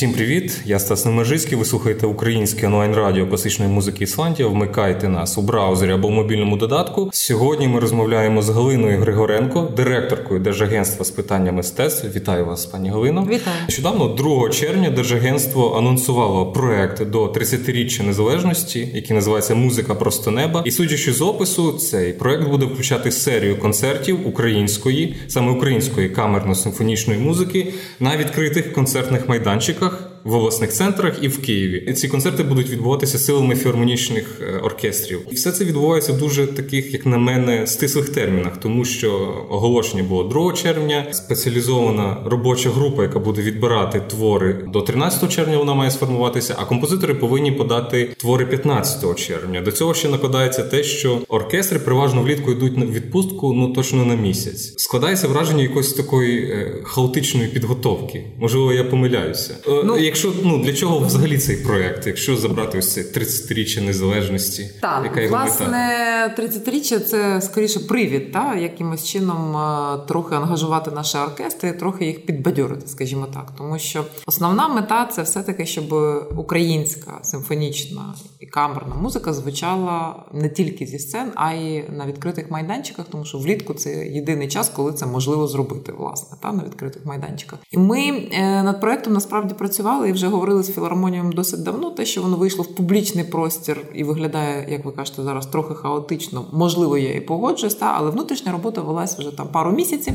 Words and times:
Всім 0.00 0.12
привіт! 0.12 0.60
Я 0.64 0.78
Стас 0.78 1.04
Немежицький. 1.04 1.58
Ви 1.58 1.64
слухаєте 1.64 2.06
українське 2.06 2.66
онлайн-радіо 2.66 3.26
класичної 3.26 3.70
музики 3.70 4.04
Ісландія. 4.04 4.48
Вмикайте 4.48 5.08
нас 5.08 5.38
у 5.38 5.42
браузері 5.42 5.92
або 5.92 6.08
в 6.08 6.10
мобільному 6.10 6.56
додатку. 6.56 7.10
Сьогодні 7.12 7.68
ми 7.68 7.80
розмовляємо 7.80 8.42
з 8.42 8.48
Галиною 8.50 8.98
Григоренко, 8.98 9.72
директоркою 9.76 10.40
Держагентства 10.40 11.04
з 11.04 11.10
питання 11.10 11.52
мистецтв. 11.52 12.16
Вітаю 12.16 12.46
вас, 12.46 12.66
пані 12.66 12.90
Галино. 12.90 13.22
Вітаю. 13.22 13.56
Нещодавно, 13.68 14.08
2 14.08 14.48
червня, 14.48 14.90
Держагентство 14.90 15.78
анонсувало 15.78 16.52
проект 16.52 17.10
до 17.10 17.26
30-річчя 17.26 18.06
незалежності, 18.06 18.88
який 18.94 19.16
називається 19.16 19.54
Музика 19.54 19.94
просто 19.94 20.30
неба. 20.30 20.62
І 20.66 20.70
судячи 20.70 21.12
з 21.12 21.22
опису, 21.22 21.72
цей 21.72 22.12
проект 22.12 22.48
буде 22.48 22.66
включати 22.66 23.12
серію 23.12 23.58
концертів 23.58 24.28
української, 24.28 25.16
саме 25.28 25.52
української 25.52 26.08
камерно-симфонічної 26.08 27.18
музики 27.18 27.72
на 28.00 28.16
відкритих 28.16 28.72
концертних 28.72 29.28
майданчиках 29.28 29.89
в 30.24 30.34
обласних 30.34 30.72
центрах 30.72 31.18
і 31.22 31.28
в 31.28 31.42
Києві. 31.42 31.92
Ці 31.92 32.08
концерти 32.08 32.42
будуть 32.42 32.70
відбуватися 32.70 33.18
силами 33.18 33.54
філармонічних 33.54 34.40
е, 34.40 34.58
оркестрів. 34.58 35.20
І 35.30 35.34
все 35.34 35.52
це 35.52 35.64
відбувається 35.64 36.12
в 36.12 36.18
дуже 36.18 36.46
таких, 36.46 36.92
як 36.92 37.06
на 37.06 37.18
мене, 37.18 37.66
стислих 37.66 38.08
термінах, 38.08 38.56
тому 38.56 38.84
що 38.84 39.10
оголошення 39.50 40.02
було 40.02 40.24
2 40.24 40.52
червня. 40.52 41.06
Спеціалізована 41.12 42.16
робоча 42.24 42.70
група, 42.70 43.02
яка 43.02 43.18
буде 43.18 43.42
відбирати 43.42 44.02
твори 44.08 44.64
до 44.72 44.82
13 44.82 45.32
червня, 45.32 45.58
вона 45.58 45.74
має 45.74 45.90
сформуватися. 45.90 46.56
А 46.58 46.64
композитори 46.64 47.14
повинні 47.14 47.52
подати 47.52 48.10
твори 48.16 48.46
15 48.46 49.18
червня. 49.18 49.60
До 49.60 49.72
цього 49.72 49.94
ще 49.94 50.08
накладається 50.08 50.62
те, 50.62 50.82
що 50.82 51.18
оркестри 51.28 51.78
переважно 51.78 52.22
влітку 52.22 52.50
йдуть 52.50 52.76
на 52.76 52.86
відпустку, 52.86 53.52
ну 53.52 53.72
точно 53.72 54.04
на 54.04 54.14
місяць. 54.14 54.74
Складається 54.76 55.28
враження 55.28 55.62
якоїсь 55.62 55.92
такої 55.92 56.50
е, 56.50 56.80
хаотичної 56.82 57.48
підготовки. 57.48 58.24
Можливо, 58.38 58.72
я 58.72 58.84
помиляюся. 58.84 59.56
Е, 59.68 59.82
ну, 59.84 59.98
якщо 60.10 60.32
ну 60.44 60.58
для 60.58 60.72
чого 60.72 60.98
взагалі 60.98 61.38
цей 61.38 61.56
проект, 61.56 62.06
якщо 62.06 62.36
забрати 62.36 62.78
ось 62.78 62.92
це 62.92 63.00
30-річчя 63.00 63.86
незалежності, 63.86 64.70
так 64.80 65.04
яка 65.04 65.20
його 65.20 65.36
власне 65.36 65.66
мета? 65.66 66.42
30-річчя 66.42 67.00
це 67.00 67.40
скоріше 67.40 67.80
привід, 67.80 68.32
та 68.32 68.54
якимось 68.54 69.06
чином 69.06 69.56
е, 69.56 69.98
трохи 70.08 70.34
ангажувати 70.34 70.90
наші 70.90 71.18
оркестри, 71.18 71.72
трохи 71.72 72.04
їх 72.04 72.26
підбадьорити, 72.26 72.86
скажімо 72.86 73.26
так, 73.34 73.52
тому 73.58 73.78
що 73.78 74.04
основна 74.26 74.68
мета 74.68 75.06
це 75.06 75.22
все 75.22 75.42
таки, 75.42 75.66
щоб 75.66 75.94
українська 76.36 77.18
симфонічна 77.22 78.14
і 78.40 78.46
камерна 78.46 78.94
музика 78.94 79.32
звучала 79.32 80.24
не 80.32 80.48
тільки 80.48 80.86
зі 80.86 80.98
сцен, 80.98 81.32
а 81.34 81.52
й 81.52 81.84
на 81.88 82.06
відкритих 82.06 82.50
майданчиках, 82.50 83.06
тому 83.10 83.24
що 83.24 83.38
влітку 83.38 83.74
це 83.74 84.06
єдиний 84.06 84.48
час, 84.48 84.68
коли 84.68 84.92
це 84.92 85.06
можливо 85.06 85.46
зробити, 85.46 85.92
власне, 85.92 86.38
та 86.42 86.52
на 86.52 86.64
відкритих 86.64 87.06
майданчиках. 87.06 87.58
І 87.70 87.78
ми 87.78 88.28
е, 88.32 88.62
над 88.62 88.80
проектом 88.80 89.12
насправді 89.12 89.54
працювали 89.54 89.99
працювали 90.00 90.08
і 90.08 90.12
вже 90.12 90.28
говорили 90.28 90.62
з 90.62 90.74
філармонієм 90.74 91.32
досить 91.32 91.62
давно. 91.62 91.90
Те, 91.90 92.04
що 92.04 92.22
воно 92.22 92.36
вийшло 92.36 92.64
в 92.64 92.74
публічний 92.74 93.24
простір 93.24 93.86
і 93.94 94.04
виглядає, 94.04 94.66
як 94.70 94.84
ви 94.84 94.92
кажете, 94.92 95.22
зараз 95.22 95.46
трохи 95.46 95.74
хаотично. 95.74 96.44
Можливо, 96.52 96.98
я 96.98 97.14
і 97.14 97.20
погоджуюсь, 97.20 97.74
та 97.74 97.92
але 97.96 98.10
внутрішня 98.10 98.52
робота 98.52 98.80
велась 98.80 99.18
вже 99.18 99.36
там 99.36 99.48
пару 99.48 99.72
місяців. 99.72 100.14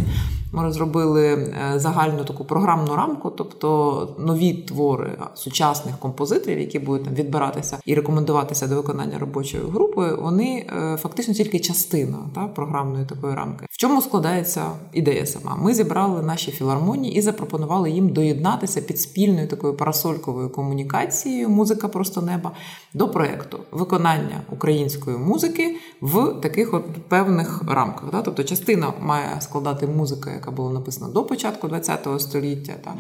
Ми 0.56 0.64
розробили 0.64 1.34
е, 1.34 1.80
загальну 1.80 2.23
таку 2.23 2.45
програмну 2.45 2.95
рамку, 2.95 3.30
тобто 3.30 4.16
нові 4.20 4.53
твори 4.53 5.17
сучасних 5.36 5.98
композиторів, 6.00 6.59
які 6.59 6.80
будуть 6.80 7.03
там 7.03 7.14
відбиратися 7.14 7.78
і 7.86 7.95
рекомендуватися 7.95 8.67
до 8.67 8.76
виконання 8.76 9.20
робочої 9.20 9.64
групи. 9.64 10.16
Вони 10.22 10.67
е, 10.78 10.98
фактично 10.98 11.33
тільки 11.33 11.59
частина 11.59 12.17
та 12.36 12.48
програмної 12.48 13.06
такої 13.06 13.36
рамки. 13.36 13.66
В 13.70 13.78
чому 13.78 14.02
складається 14.02 14.66
ідея 14.94 15.26
сама? 15.26 15.56
Ми 15.56 15.73
зібрали 15.73 16.22
наші 16.22 16.52
філармонії 16.52 17.16
і 17.16 17.22
запропонували 17.22 17.92
їм 17.92 18.09
доєднатися 18.09 18.81
під 18.81 19.00
спільною 19.00 19.48
такою 19.48 19.78
парасольковою 19.78 20.50
комунікацією 20.50 21.49
Музика 21.49 21.88
просто 21.88 22.21
неба 22.21 22.52
до 22.95 23.10
проєкту 23.10 23.60
виконання 23.72 24.42
української 24.50 25.17
музики 25.17 25.76
в 26.02 26.33
таких 26.42 26.73
от 26.73 26.83
певних 27.08 27.64
рамках. 27.67 28.11
Да? 28.11 28.22
Тобто 28.22 28.44
частина 28.44 28.94
має 29.02 29.42
складати 29.42 29.88
музика, 29.88 30.32
яка 30.33 30.52
була 30.52 30.72
написана 30.72 31.11
до 31.11 31.23
початку 31.23 31.70
ХХ 31.70 32.20
століття. 32.20 32.73
Та 32.83 32.94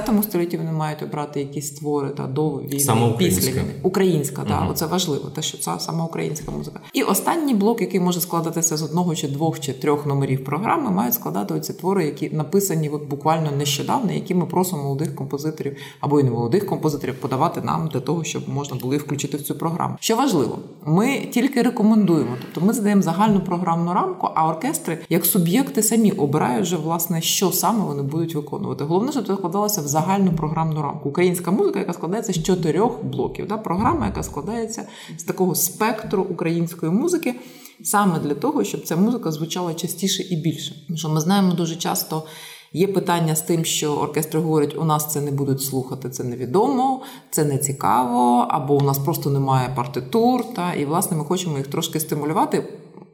в 0.00 0.02
ХХ 0.02 0.24
столітті 0.24 0.56
вони 0.56 0.72
мають 0.72 1.02
обрати 1.02 1.40
якісь 1.40 1.70
твори 1.70 2.08
та 2.08 2.26
до 2.26 2.50
війни 2.50 2.68
після 3.18 3.50
війни. 3.50 3.74
Українська, 3.82 4.42
угу. 4.42 4.50
та 4.50 4.66
оце 4.70 4.86
важливо, 4.86 5.28
те, 5.28 5.42
що 5.42 5.58
це 5.58 5.72
саме 5.78 6.04
українська 6.04 6.50
музика. 6.50 6.80
І 6.92 7.02
останній 7.02 7.54
блок, 7.54 7.80
який 7.80 8.00
може 8.00 8.20
складатися 8.20 8.76
з 8.76 8.82
одного 8.82 9.14
чи 9.14 9.28
двох 9.28 9.60
чи 9.60 9.72
трьох 9.72 10.06
номерів 10.06 10.44
програми, 10.44 10.90
мають 10.90 11.14
складати 11.14 11.54
оці 11.54 11.72
твори, 11.72 12.04
які 12.04 12.30
написані 12.30 12.88
буквально 12.88 13.50
нещодавно, 13.50 14.12
які 14.12 14.34
ми 14.34 14.46
просимо 14.46 14.82
молодих 14.82 15.14
композиторів 15.14 15.76
або 16.00 16.20
й 16.20 16.22
не 16.22 16.30
молодих 16.30 16.66
композиторів 16.66 17.14
подавати 17.20 17.60
нам 17.60 17.88
для 17.88 18.00
того, 18.00 18.24
щоб 18.24 18.48
можна 18.48 18.76
було 18.76 18.96
включити 18.96 19.23
в 19.32 19.42
цю 19.42 19.54
програму. 19.54 19.96
Що 20.00 20.16
важливо, 20.16 20.58
ми 20.86 21.18
тільки 21.18 21.62
рекомендуємо, 21.62 22.36
тобто 22.40 22.66
ми 22.66 22.72
задаємо 22.72 23.02
загальну 23.02 23.40
програмну 23.40 23.92
рамку, 23.92 24.28
а 24.34 24.48
оркестри 24.48 24.98
як 25.08 25.24
суб'єкти 25.24 25.82
самі 25.82 26.10
обирають 26.12 26.62
вже 26.62 26.76
власне, 26.76 27.22
що 27.22 27.52
саме 27.52 27.84
вони 27.84 28.02
будуть 28.02 28.34
виконувати. 28.34 28.84
Головне, 28.84 29.12
щоб 29.12 29.26
це 29.26 29.32
вкладалося 29.32 29.80
в 29.80 29.86
загальну 29.86 30.32
програмну 30.32 30.82
рамку. 30.82 31.08
Українська 31.08 31.50
музика, 31.50 31.78
яка 31.78 31.92
складається 31.92 32.32
з 32.32 32.42
чотирьох 32.42 33.04
блоків. 33.04 33.46
Да? 33.48 33.56
Програма, 33.56 34.06
яка 34.06 34.22
складається 34.22 34.86
з 35.16 35.22
такого 35.22 35.54
спектру 35.54 36.22
української 36.30 36.92
музики. 36.92 37.34
Саме 37.82 38.18
для 38.18 38.34
того, 38.34 38.64
щоб 38.64 38.82
ця 38.82 38.96
музика 38.96 39.30
звучала 39.32 39.74
частіше 39.74 40.22
і 40.22 40.36
більше. 40.36 40.74
Тому 40.86 40.96
що 40.96 41.08
ми 41.08 41.20
знаємо 41.20 41.52
дуже 41.52 41.76
часто 41.76 42.22
Є 42.76 42.86
питання 42.86 43.36
з 43.36 43.42
тим, 43.42 43.64
що 43.64 43.92
оркестри 43.92 44.40
говорять, 44.40 44.76
у 44.76 44.84
нас 44.84 45.12
це 45.12 45.20
не 45.20 45.30
будуть 45.30 45.62
слухати, 45.62 46.10
це 46.10 46.24
невідомо, 46.24 47.02
це 47.30 47.44
не 47.44 47.58
цікаво, 47.58 48.46
або 48.48 48.74
у 48.74 48.80
нас 48.80 48.98
просто 48.98 49.30
немає 49.30 49.68
партитур. 49.76 50.44
Та 50.54 50.72
і 50.72 50.84
власне 50.84 51.16
ми 51.16 51.24
хочемо 51.24 51.58
їх 51.58 51.66
трошки 51.66 52.00
стимулювати 52.00 52.64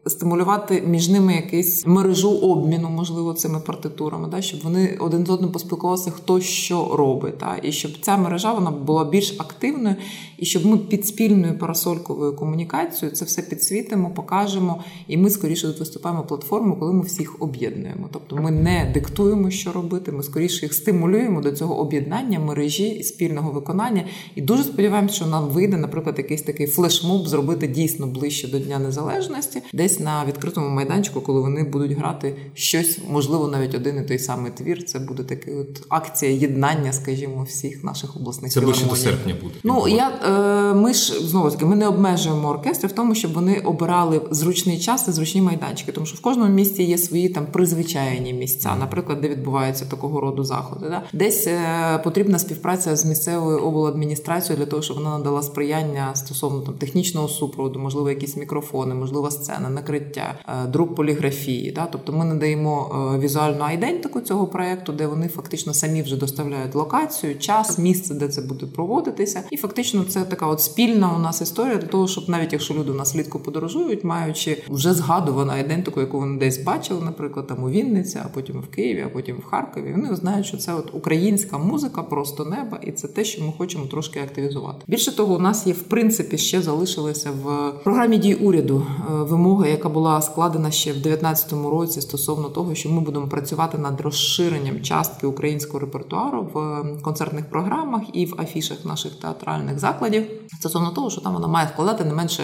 стимулювати 0.06 0.82
між 0.86 1.08
ними 1.08 1.34
якусь 1.34 1.86
мережу 1.86 2.30
обміну, 2.30 2.90
можливо, 2.90 3.34
цими 3.34 3.60
партитурами, 3.60 4.28
да, 4.28 4.42
щоб 4.42 4.60
вони 4.62 4.96
один 5.00 5.26
з 5.26 5.30
одним 5.30 5.52
поспілкувалися, 5.52 6.10
хто 6.10 6.40
що 6.40 6.96
робить, 6.96 7.38
та, 7.38 7.58
і 7.62 7.72
щоб 7.72 7.92
ця 8.00 8.16
мережа 8.16 8.52
вона 8.52 8.70
була 8.70 9.04
більш 9.04 9.34
активною, 9.38 9.96
і 10.38 10.44
щоб 10.44 10.66
ми 10.66 10.78
під 10.78 11.06
спільною 11.06 11.58
парасольковою 11.58 12.36
комунікацією 12.36 13.16
це 13.16 13.24
все 13.24 13.42
підсвітимо, 13.42 14.10
покажемо, 14.10 14.84
і 15.08 15.16
ми 15.16 15.30
скоріше 15.30 15.68
виступаємо 15.68 16.22
платформу, 16.22 16.76
коли 16.76 16.92
ми 16.92 17.02
всіх 17.02 17.36
об'єднуємо. 17.42 18.08
Тобто 18.12 18.36
ми 18.36 18.50
не 18.50 18.90
диктуємо, 18.94 19.50
що 19.50 19.72
робити, 19.72 20.12
ми 20.12 20.22
скоріше 20.22 20.66
їх 20.66 20.74
стимулюємо 20.74 21.40
до 21.40 21.52
цього 21.52 21.78
об'єднання 21.78 22.40
мережі 22.40 22.88
і 22.88 23.02
спільного 23.02 23.50
виконання. 23.50 24.04
І 24.34 24.40
дуже 24.40 24.64
сподіваємося, 24.64 25.14
що 25.14 25.26
нам 25.26 25.48
вийде, 25.48 25.76
наприклад, 25.76 26.14
якийсь 26.18 26.42
такий 26.42 26.66
флешмоб 26.66 27.26
зробити 27.26 27.66
дійсно 27.66 28.06
ближче 28.06 28.48
до 28.48 28.58
Дня 28.58 28.78
Незалежності, 28.78 29.62
десь 29.72 29.89
на 29.98 30.24
відкритому 30.24 30.68
майданчику, 30.68 31.20
коли 31.20 31.40
вони 31.40 31.64
будуть 31.64 31.92
грати 31.92 32.36
щось, 32.54 32.98
можливо, 33.10 33.48
навіть 33.48 33.74
один 33.74 33.98
і 34.04 34.08
той 34.08 34.18
самий 34.18 34.52
твір. 34.52 34.84
Це 34.84 34.98
буде 34.98 35.22
така 35.22 35.50
от 35.50 35.82
акція 35.88 36.32
єднання, 36.32 36.92
скажімо, 36.92 37.46
всіх 37.48 37.84
наших 37.84 38.16
обласних 38.16 38.52
Це 38.52 38.60
ближче 38.60 38.86
до 38.86 38.96
серпня 38.96 39.34
буде. 39.42 39.54
Ну 39.64 39.88
я 39.88 40.08
е, 40.24 40.74
ми 40.74 40.94
ж 40.94 41.26
знову 41.28 41.50
таки 41.50 41.64
ми 41.64 41.76
не 41.76 41.88
обмежуємо 41.88 42.48
оркестри 42.48 42.88
в 42.88 42.92
тому, 42.92 43.14
щоб 43.14 43.32
вони 43.32 43.60
обирали 43.60 44.20
зручний 44.30 44.78
час 44.78 45.08
і 45.08 45.12
зручні 45.12 45.42
майданчики, 45.42 45.92
тому 45.92 46.06
що 46.06 46.16
в 46.16 46.20
кожному 46.20 46.54
місті 46.54 46.82
є 46.82 46.98
свої 46.98 47.28
там 47.28 47.46
призвичайні 47.46 48.32
місця, 48.32 48.76
наприклад, 48.80 49.20
де 49.20 49.28
відбуваються 49.28 49.84
такого 49.84 50.20
роду 50.20 50.44
заходи. 50.44 50.86
Да? 50.88 51.02
Десь 51.12 51.46
е, 51.46 52.00
потрібна 52.04 52.38
співпраця 52.38 52.96
з 52.96 53.04
місцевою 53.04 53.58
обладміністрацією 53.58 54.64
для 54.64 54.70
того, 54.70 54.82
щоб 54.82 54.96
вона 54.96 55.18
надала 55.18 55.42
сприяння 55.42 56.14
стосовно 56.14 56.60
там 56.60 56.74
технічного 56.74 57.28
супроводу, 57.28 57.78
можливо, 57.78 58.10
якісь 58.10 58.36
мікрофони, 58.36 58.94
можливо, 58.94 59.30
сцена 59.30 59.70
накриття, 59.80 60.34
е, 60.48 60.66
друк 60.66 60.94
поліграфії. 60.94 61.72
Да? 61.72 61.88
Тобто 61.92 62.12
ми 62.12 62.24
надаємо 62.24 63.10
е, 63.14 63.18
візуальну 63.18 63.64
айдентику 63.64 64.20
цього 64.20 64.46
проекту, 64.46 64.92
де 64.92 65.06
вони 65.06 65.28
фактично 65.28 65.74
самі 65.74 66.02
вже 66.02 66.16
доставляють 66.16 66.74
локацію, 66.74 67.38
час, 67.38 67.78
місце, 67.78 68.14
де 68.14 68.28
це 68.28 68.42
буде 68.42 68.66
проводитися. 68.66 69.42
І 69.50 69.56
фактично 69.56 70.04
це 70.04 70.20
така 70.20 70.46
от 70.46 70.60
спільна 70.60 71.16
у 71.16 71.18
нас 71.18 71.40
історія 71.40 71.76
для 71.76 71.86
того, 71.86 72.08
щоб 72.08 72.28
навіть 72.28 72.52
якщо 72.52 72.74
люди 72.74 72.90
у 72.90 72.94
нас 72.94 73.14
влітку 73.14 73.40
подорожують, 73.40 74.04
маючи 74.04 74.62
вже 74.68 74.94
згадувану 74.94 75.52
айдентику, 75.52 76.00
яку 76.00 76.18
вони 76.18 76.38
десь 76.38 76.58
бачили, 76.58 77.00
наприклад, 77.04 77.46
там 77.46 77.64
у 77.64 77.70
Вінниці, 77.70 78.18
а 78.24 78.28
потім 78.28 78.60
в 78.60 78.66
Києві, 78.66 79.04
а 79.06 79.08
потім 79.08 79.36
в 79.36 79.44
Харкові. 79.44 79.92
Вони 79.96 80.16
знають, 80.16 80.46
що 80.46 80.56
це 80.56 80.74
от 80.74 80.94
українська 80.94 81.58
музика, 81.58 82.02
просто 82.02 82.44
неба, 82.44 82.80
і 82.82 82.92
це 82.92 83.08
те, 83.08 83.24
що 83.24 83.44
ми 83.44 83.52
хочемо 83.58 83.86
трошки 83.86 84.20
активізувати. 84.20 84.78
Більше 84.86 85.16
того, 85.16 85.34
у 85.34 85.38
нас 85.38 85.66
є 85.66 85.72
в 85.72 85.82
принципі 85.82 86.38
ще 86.38 86.62
залишилися 86.62 87.30
в 87.30 87.72
програмі 87.84 88.18
дій 88.18 88.34
уряду 88.34 88.86
е, 88.86 89.12
вимоги 89.12 89.69
яка 89.70 89.88
була 89.88 90.22
складена 90.22 90.70
ще 90.70 90.90
в 90.90 91.02
2019 91.02 91.52
році 91.52 92.00
стосовно 92.00 92.48
того, 92.48 92.74
що 92.74 92.88
ми 92.88 93.00
будемо 93.00 93.28
працювати 93.28 93.78
над 93.78 94.00
розширенням 94.00 94.82
частки 94.82 95.26
українського 95.26 95.78
репертуару 95.78 96.50
в 96.54 96.84
концертних 97.02 97.50
програмах 97.50 98.02
і 98.12 98.26
в 98.26 98.40
афішах 98.40 98.84
наших 98.84 99.12
театральних 99.14 99.78
закладів, 99.78 100.26
стосовно 100.58 100.90
того, 100.90 101.10
що 101.10 101.20
там 101.20 101.32
вона 101.32 101.46
має 101.46 101.68
складати 101.68 102.04
не 102.04 102.14
менше 102.14 102.42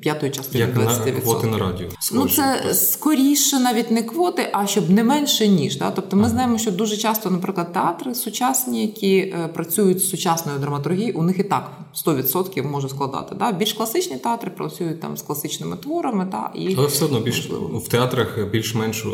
п'ятої 0.00 0.32
частини 0.32 0.64
Як 0.64 0.76
20%. 0.76 1.14
на 1.14 1.20
квоти 1.20 1.46
на 1.46 1.58
радіо. 1.58 1.88
Ну 2.12 2.28
це 2.28 2.74
скоріше 2.74 3.58
навіть 3.58 3.90
не 3.90 4.02
квоти, 4.02 4.48
а 4.52 4.66
щоб 4.66 4.90
не 4.90 5.04
менше 5.04 5.48
ніж. 5.48 5.78
Да? 5.78 5.90
Тобто 5.90 6.16
ми 6.16 6.28
знаємо, 6.28 6.58
що 6.58 6.70
дуже 6.72 6.96
часто, 6.96 7.30
наприклад, 7.30 7.72
театри 7.72 8.14
сучасні, 8.14 8.82
які 8.82 9.16
е, 9.16 9.48
працюють 9.54 9.98
з 9.98 10.08
сучасною 10.08 10.58
драматургією, 10.58 11.18
у 11.18 11.22
них 11.22 11.38
і 11.38 11.42
так 11.42 11.70
100% 12.06 12.70
може 12.70 12.88
складати. 12.88 13.34
Да? 13.34 13.52
Більш 13.52 13.72
класичні 13.72 14.16
театри 14.16 14.50
працюють 14.50 15.00
там 15.00 15.16
з 15.16 15.22
класичними 15.22 15.76
творами. 15.76 16.26
Да? 16.30 16.50
І 16.54 16.63
Але 16.78 16.86
все 16.86 17.04
одно 17.04 17.20
більш 17.20 17.50
в 17.72 17.88
театрах 17.88 18.38
більш-менш 18.52 19.06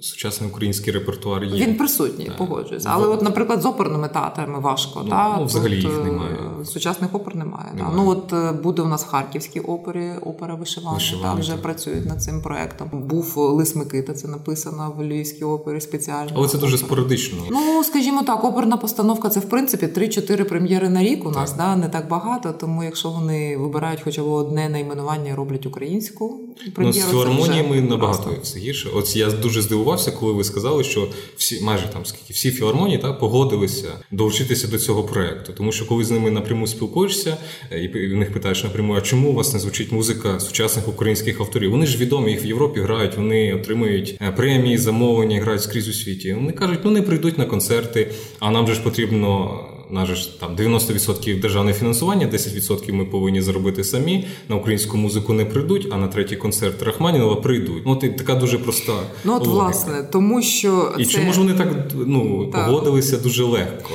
сучасний 0.00 0.50
український 0.50 0.92
репертуар 0.92 1.44
є. 1.44 1.66
Він 1.66 1.76
присутній, 1.76 2.24
да. 2.24 2.32
погоджуюся. 2.32 2.88
Але, 2.92 3.06
от, 3.06 3.22
наприклад, 3.22 3.62
з 3.62 3.66
оперними 3.66 4.08
театрами 4.08 4.60
важко. 4.60 5.00
Ну, 5.04 5.10
да? 5.10 5.36
ну 5.38 5.44
взагалі 5.44 5.82
Тут, 5.82 5.92
їх 5.92 6.04
немає. 6.04 6.36
Сучасних 6.64 7.14
опер 7.14 7.36
немає. 7.36 7.72
немає. 7.74 7.94
Да? 7.96 8.02
Ну 8.02 8.10
от 8.10 8.32
е, 8.32 8.52
буде 8.52 8.82
у 8.82 8.88
нас 8.88 9.04
в 9.04 9.08
Харківській 9.08 9.60
опері 9.60 10.12
опера 10.22 10.54
вишивання. 10.54 11.00
Там 11.22 11.40
вже 11.40 11.56
працюють 11.56 12.06
над 12.06 12.22
цим 12.22 12.42
проектом. 12.42 12.88
Був 12.92 13.34
Лис 13.36 13.76
Микита, 13.76 14.14
це 14.14 14.28
написано 14.28 14.94
в 14.98 15.02
Львівській 15.02 15.44
опері 15.44 15.80
спеціально. 15.80 16.30
Але 16.34 16.48
це 16.48 16.58
дуже 16.58 16.78
спорадично. 16.78 17.38
Ну 17.50 17.84
скажімо 17.84 18.22
так, 18.22 18.44
оперна 18.44 18.76
постановка 18.76 19.28
це 19.28 19.40
в 19.40 19.48
принципі 19.48 19.86
3-4 19.86 20.44
прем'єри 20.44 20.88
на 20.88 21.02
рік. 21.02 21.26
У 21.26 21.30
нас 21.30 21.50
так. 21.50 21.58
да 21.58 21.76
не 21.76 21.88
так 21.88 22.08
багато. 22.08 22.52
Тому 22.52 22.84
якщо 22.84 23.10
вони 23.10 23.56
вибирають 23.56 24.00
хоча 24.04 24.22
б 24.22 24.26
одне 24.26 24.68
найменування, 24.68 25.36
роблять 25.36 25.66
українську 25.66 26.40
прем'єру. 26.74 26.89
Ну, 26.96 27.02
з 27.02 27.10
філармоніями 27.10 27.80
набагато 27.80 28.30
все 28.42 28.58
гірше. 28.58 28.88
От 28.94 29.16
я 29.16 29.30
дуже 29.30 29.62
здивувався, 29.62 30.10
коли 30.10 30.32
ви 30.32 30.44
сказали, 30.44 30.84
що 30.84 31.08
всі 31.36 31.60
майже 31.60 31.86
там 31.92 32.06
скільки 32.06 32.32
всі 32.32 32.50
філармонії 32.50 32.98
та 32.98 33.12
погодилися 33.12 33.88
долучитися 34.10 34.68
до 34.68 34.78
цього 34.78 35.04
проекту, 35.04 35.52
тому 35.52 35.72
що 35.72 35.86
коли 35.86 36.04
з 36.04 36.10
ними 36.10 36.30
напряму 36.30 36.66
спілкуєшся 36.66 37.36
е, 37.72 37.84
і 37.84 38.14
в 38.14 38.16
них 38.16 38.32
питаєш 38.32 38.64
напряму, 38.64 38.94
а 38.94 39.00
чому 39.00 39.30
у 39.30 39.34
вас 39.34 39.52
не 39.52 39.58
звучить 39.58 39.92
музика 39.92 40.40
сучасних 40.40 40.88
українських 40.88 41.40
авторів? 41.40 41.70
Вони 41.70 41.86
ж 41.86 41.98
відомі, 41.98 42.30
їх 42.30 42.44
в 42.44 42.46
Європі 42.46 42.80
грають, 42.80 43.16
вони 43.16 43.54
отримують 43.54 44.16
е, 44.20 44.32
премії, 44.32 44.78
замовлення, 44.78 45.40
грають 45.40 45.62
скрізь 45.62 45.88
у 45.88 45.92
світі. 45.92 46.32
Вони 46.32 46.52
кажуть, 46.52 46.80
ну 46.84 46.90
не 46.90 47.02
прийдуть 47.02 47.38
на 47.38 47.44
концерти, 47.44 48.10
а 48.38 48.50
нам 48.50 48.66
же 48.66 48.74
ж 48.74 48.82
потрібно. 48.82 49.60
На 49.92 50.06
ж 50.06 50.40
там 50.40 50.56
90% 50.56 51.40
державне 51.40 51.72
фінансування, 51.72 52.26
10% 52.26 52.92
ми 52.92 53.04
повинні 53.04 53.42
зробити 53.42 53.84
самі. 53.84 54.26
На 54.48 54.56
українську 54.56 54.96
музику 54.96 55.32
не 55.32 55.44
прийдуть, 55.44 55.88
а 55.90 55.96
на 55.96 56.08
третій 56.08 56.36
концерт 56.36 56.82
Рахманінова 56.82 57.36
прийдуть. 57.36 57.82
Ну, 57.86 57.92
от 57.92 58.16
така 58.16 58.34
дуже 58.34 58.58
проста. 58.58 58.92
Ну 59.24 59.36
от 59.36 59.46
логіка. 59.46 59.64
власне, 59.64 60.08
тому 60.12 60.42
що 60.42 60.94
і 60.98 61.04
це... 61.04 61.10
чому 61.12 61.32
ж 61.32 61.38
вони 61.38 61.54
так 61.54 61.68
ну 61.94 62.46
так. 62.52 62.66
погодилися 62.66 63.16
дуже 63.16 63.44
легко? 63.44 63.90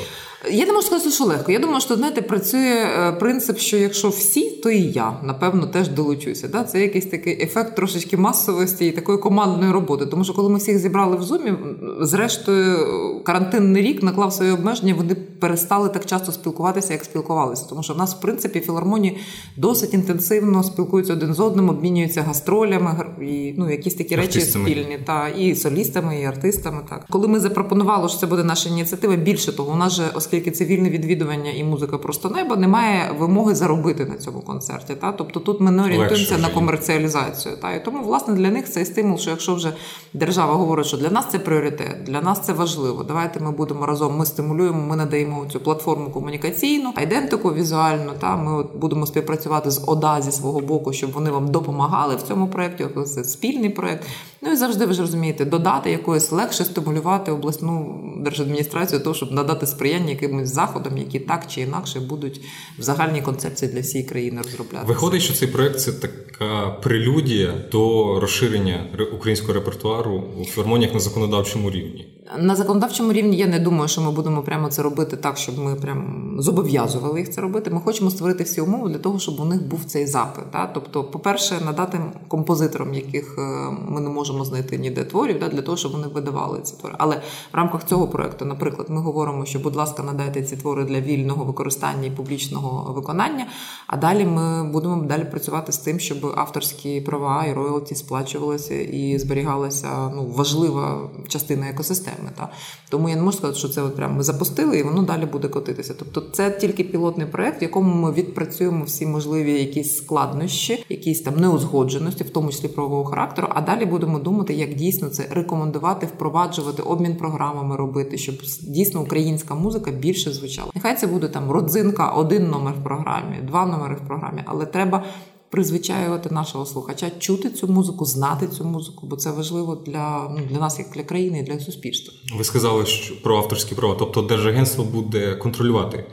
Я 0.51 0.65
не 0.65 0.73
можу 0.73 0.87
сказати, 0.87 1.11
що 1.11 1.23
легко. 1.23 1.51
Я 1.51 1.59
думаю, 1.59 1.81
що 1.81 1.95
знаєте, 1.95 2.21
працює 2.21 2.87
е, 2.99 3.11
принцип, 3.11 3.57
що 3.57 3.77
якщо 3.77 4.09
всі, 4.09 4.49
то 4.49 4.69
і 4.69 4.81
я 4.81 5.19
напевно 5.23 5.67
теж 5.67 5.87
долучуся. 5.87 6.47
Да? 6.47 6.63
Це 6.63 6.81
якийсь 6.81 7.05
такий 7.05 7.43
ефект 7.43 7.75
трошечки 7.75 8.17
масовості 8.17 8.87
і 8.87 8.91
такої 8.91 9.17
командної 9.17 9.71
роботи. 9.71 10.05
Тому 10.05 10.23
що 10.23 10.33
коли 10.33 10.49
ми 10.49 10.57
всіх 10.57 10.79
зібрали 10.79 11.17
в 11.17 11.23
зумі, 11.23 11.53
зрештою, 12.01 12.77
карантинний 13.23 13.81
рік 13.81 14.03
наклав 14.03 14.33
свої 14.33 14.51
обмеження. 14.51 14.93
Вони 14.93 15.15
перестали 15.15 15.89
так 15.89 16.05
часто 16.05 16.31
спілкуватися, 16.31 16.93
як 16.93 17.03
спілкувалися. 17.03 17.65
Тому 17.69 17.83
що 17.83 17.93
в 17.93 17.97
нас, 17.97 18.15
в 18.15 18.19
принципі, 18.19 18.59
філармонії 18.59 19.17
досить 19.57 19.93
інтенсивно 19.93 20.63
спілкуються 20.63 21.13
один 21.13 21.33
з 21.33 21.39
одним, 21.39 21.69
обмінюються 21.69 22.21
гастролями 22.21 23.05
і 23.21 23.53
ну 23.57 23.71
якісь 23.71 23.95
такі 23.95 24.15
артистами. 24.15 24.65
речі 24.65 24.81
спільні, 24.81 24.99
та 25.05 25.27
і 25.27 25.55
солістами, 25.55 26.21
і 26.21 26.25
артистами. 26.25 26.81
Так, 26.89 27.05
коли 27.09 27.27
ми 27.27 27.39
запропонували, 27.39 28.09
що 28.09 28.17
це 28.17 28.27
буде 28.27 28.43
наша 28.43 28.69
ініціатива, 28.69 29.15
більше 29.15 29.55
того, 29.55 29.73
у 29.73 29.75
нас 29.75 29.93
же 29.93 30.03
оскільки 30.13 30.34
оскільки 30.35 30.51
це 30.51 30.65
вільне 30.65 30.89
відвідування 30.89 31.51
і 31.51 31.63
музика 31.63 31.97
просто 31.97 32.29
неба, 32.29 32.55
немає 32.55 33.11
вимоги 33.19 33.55
заробити 33.55 34.05
на 34.05 34.15
цьому 34.15 34.41
концерті. 34.41 34.95
Та? 34.95 35.11
Тобто 35.11 35.39
тут 35.39 35.61
ми 35.61 35.71
не 35.71 35.83
орієнтуємося 35.83 36.37
на 36.37 36.49
комерціалізацію. 36.49 37.55
Та? 37.61 37.73
І 37.73 37.85
тому, 37.85 38.03
власне, 38.03 38.33
для 38.33 38.49
них 38.51 38.69
цей 38.69 38.85
стимул, 38.85 39.17
що 39.17 39.29
якщо 39.29 39.55
вже 39.55 39.73
держава 40.13 40.53
говорить, 40.53 40.85
що 40.85 40.97
для 40.97 41.09
нас 41.09 41.25
це 41.31 41.39
пріоритет, 41.39 42.03
для 42.03 42.21
нас 42.21 42.45
це 42.45 42.53
важливо. 42.53 43.03
Давайте 43.03 43.39
ми 43.39 43.51
будемо 43.51 43.85
разом. 43.85 44.17
Ми 44.17 44.25
стимулюємо, 44.25 44.85
ми 44.85 44.95
надаємо 44.95 45.45
цю 45.51 45.59
платформу 45.59 46.09
комунікаційну, 46.09 46.93
айдентику 46.95 47.53
візуальну. 47.53 48.11
Та 48.19 48.35
ми 48.35 48.53
от 48.53 48.75
будемо 48.75 49.05
співпрацювати 49.05 49.71
з 49.71 49.83
ОДА 49.87 50.21
зі 50.21 50.31
свого 50.31 50.59
боку, 50.59 50.93
щоб 50.93 51.11
вони 51.11 51.31
вам 51.31 51.47
допомагали 51.47 52.15
в 52.15 52.21
цьому 52.21 52.47
проєкті. 52.47 52.85
Це 53.05 53.23
спільний 53.23 53.69
проєкт. 53.69 54.03
Ну 54.45 54.51
і 54.51 54.55
завжди 54.55 54.85
ви 54.85 54.93
ж 54.93 55.01
розумієте, 55.01 55.45
додати 55.45 55.91
якоїсь 55.91 56.31
легше 56.31 56.65
стимулювати 56.65 57.31
обласну 57.31 58.01
держадміністрацію, 58.19 59.01
того, 59.01 59.15
щоб 59.15 59.31
надати 59.31 59.67
сприяння 59.67 60.09
якимось 60.09 60.53
заходам, 60.53 60.97
які 60.97 61.19
так 61.19 61.47
чи 61.47 61.61
інакше 61.61 61.99
будуть 61.99 62.41
в 62.79 62.81
загальній 62.81 63.21
концепції 63.21 63.71
для 63.71 63.81
всієї 63.81 64.09
країни 64.09 64.41
розробляти. 64.43 64.85
Виходить, 64.87 65.21
що 65.21 65.33
цей 65.33 65.47
проект 65.47 65.79
це 65.79 65.91
така 65.91 66.67
прелюдія 66.83 67.53
до 67.71 68.19
розширення 68.19 68.87
українського 69.13 69.53
репертуару 69.53 70.23
у 70.41 70.45
філармоніях 70.45 70.93
на 70.93 70.99
законодавчому 70.99 71.71
рівні. 71.71 72.07
На 72.37 72.55
законодавчому 72.55 73.13
рівні 73.13 73.37
я 73.37 73.47
не 73.47 73.59
думаю, 73.59 73.87
що 73.87 74.01
ми 74.01 74.11
будемо 74.11 74.41
прямо 74.41 74.69
це 74.69 74.81
робити 74.81 75.17
так, 75.17 75.37
щоб 75.37 75.59
ми 75.59 75.75
прям 75.75 76.35
зобов'язували 76.39 77.19
їх 77.19 77.29
це 77.29 77.41
робити. 77.41 77.69
Ми 77.69 77.81
хочемо 77.81 78.09
створити 78.09 78.43
всі 78.43 78.61
умови 78.61 78.89
для 78.89 78.97
того, 78.97 79.19
щоб 79.19 79.39
у 79.39 79.45
них 79.45 79.67
був 79.67 79.83
цей 79.85 80.07
запит. 80.07 80.43
Да? 80.51 80.65
Тобто, 80.65 81.03
по-перше, 81.03 81.61
надати 81.65 82.01
композиторам, 82.27 82.93
яких 82.93 83.35
е, 83.37 83.41
ми 83.87 84.01
не 84.01 84.09
можемо 84.09 84.45
знайти 84.45 84.77
ніде 84.77 85.03
творів, 85.03 85.39
да? 85.39 85.47
для 85.47 85.61
того, 85.61 85.77
щоб 85.77 85.91
вони 85.91 86.07
видавали 86.07 86.59
ці 86.63 86.75
твори. 86.75 86.95
Але 86.97 87.15
в 87.53 87.55
рамках 87.55 87.85
цього 87.85 88.07
проекту, 88.07 88.45
наприклад, 88.45 88.89
ми 88.89 89.01
говоримо, 89.01 89.45
що, 89.45 89.59
будь 89.59 89.75
ласка, 89.75 90.03
надайте 90.03 90.43
ці 90.43 90.57
твори 90.57 90.83
для 90.83 91.01
вільного 91.01 91.43
використання 91.43 92.07
і 92.07 92.11
публічного 92.11 92.93
виконання. 92.93 93.47
А 93.87 93.97
далі 93.97 94.25
ми 94.25 94.71
будемо 94.71 95.03
далі 95.03 95.25
працювати 95.25 95.71
з 95.71 95.77
тим, 95.77 95.99
щоб 95.99 96.33
авторські 96.35 97.01
права 97.01 97.45
і 97.45 97.53
роялті 97.53 97.95
сплачувалися 97.95 98.75
і 98.75 99.19
зберігалася 99.19 100.11
ну 100.15 100.25
важлива 100.25 101.09
частина 101.27 101.69
екосистеми 101.69 102.14
системи. 102.15 102.31
Та. 102.37 102.49
Тому 102.89 103.09
я 103.09 103.15
не 103.15 103.21
можу 103.21 103.37
сказати, 103.37 103.59
що 103.59 103.69
це 103.69 103.81
от 103.81 103.95
прямо 103.95 104.15
ми 104.15 104.23
запустили 104.23 104.79
і 104.79 104.83
воно 104.83 105.01
далі 105.01 105.25
буде 105.25 105.47
котитися. 105.47 105.93
Тобто 105.99 106.21
це 106.31 106.51
тільки 106.51 106.83
пілотний 106.83 107.27
проект, 107.27 107.61
в 107.61 107.63
якому 107.63 107.93
ми 107.93 108.11
відпрацюємо 108.11 108.85
всі 108.85 109.05
можливі 109.05 109.59
якісь 109.59 109.95
складнощі, 109.95 110.85
якісь 110.89 111.21
там 111.21 111.35
неузгодженості, 111.35 112.23
в 112.23 112.29
тому 112.29 112.51
числі 112.51 112.67
правового 112.67 113.05
характеру. 113.05 113.47
А 113.51 113.61
далі 113.61 113.85
будемо 113.85 114.19
думати, 114.19 114.53
як 114.53 114.73
дійсно 114.73 115.09
це 115.09 115.27
рекомендувати, 115.29 116.05
впроваджувати, 116.05 116.81
обмін 116.81 117.15
програмами 117.15 117.75
робити, 117.75 118.17
щоб 118.17 118.35
дійсно 118.61 119.01
українська 119.01 119.55
музика 119.55 119.91
більше 119.91 120.31
звучала. 120.31 120.71
Нехай 120.75 120.95
це 120.95 121.07
буде 121.07 121.27
там 121.27 121.51
родзинка, 121.51 122.09
один 122.09 122.49
номер 122.49 122.73
в 122.81 122.83
програмі, 122.83 123.37
два 123.43 123.65
номери 123.65 123.95
в 123.95 124.07
програмі, 124.07 124.41
але 124.45 124.65
треба 124.65 125.03
призвичаювати 125.49 126.29
нашого 126.29 126.65
слухача, 126.65 127.11
чути 127.19 127.49
цю 127.49 127.67
музику, 127.67 128.05
знати 128.05 128.47
цю 128.47 128.63
музику, 128.63 129.07
бо 129.07 129.15
це 129.15 129.31
важливо 129.31 129.75
для 129.75 130.27
ну, 130.29 130.45
для 130.49 130.59
нас, 130.59 130.79
як 130.79 130.91
для 130.91 131.03
країни, 131.03 131.39
і 131.39 131.43
для 131.43 131.59
суспільства. 131.59 132.13
Ви 132.37 132.43
сказали 132.43 132.85
що 132.85 133.21
про 133.21 133.37
авторські 133.37 133.75
права, 133.75 133.95
тобто 133.99 134.21
держагентство 134.21 134.83
буде 134.83 135.35
контролювати 135.35 136.05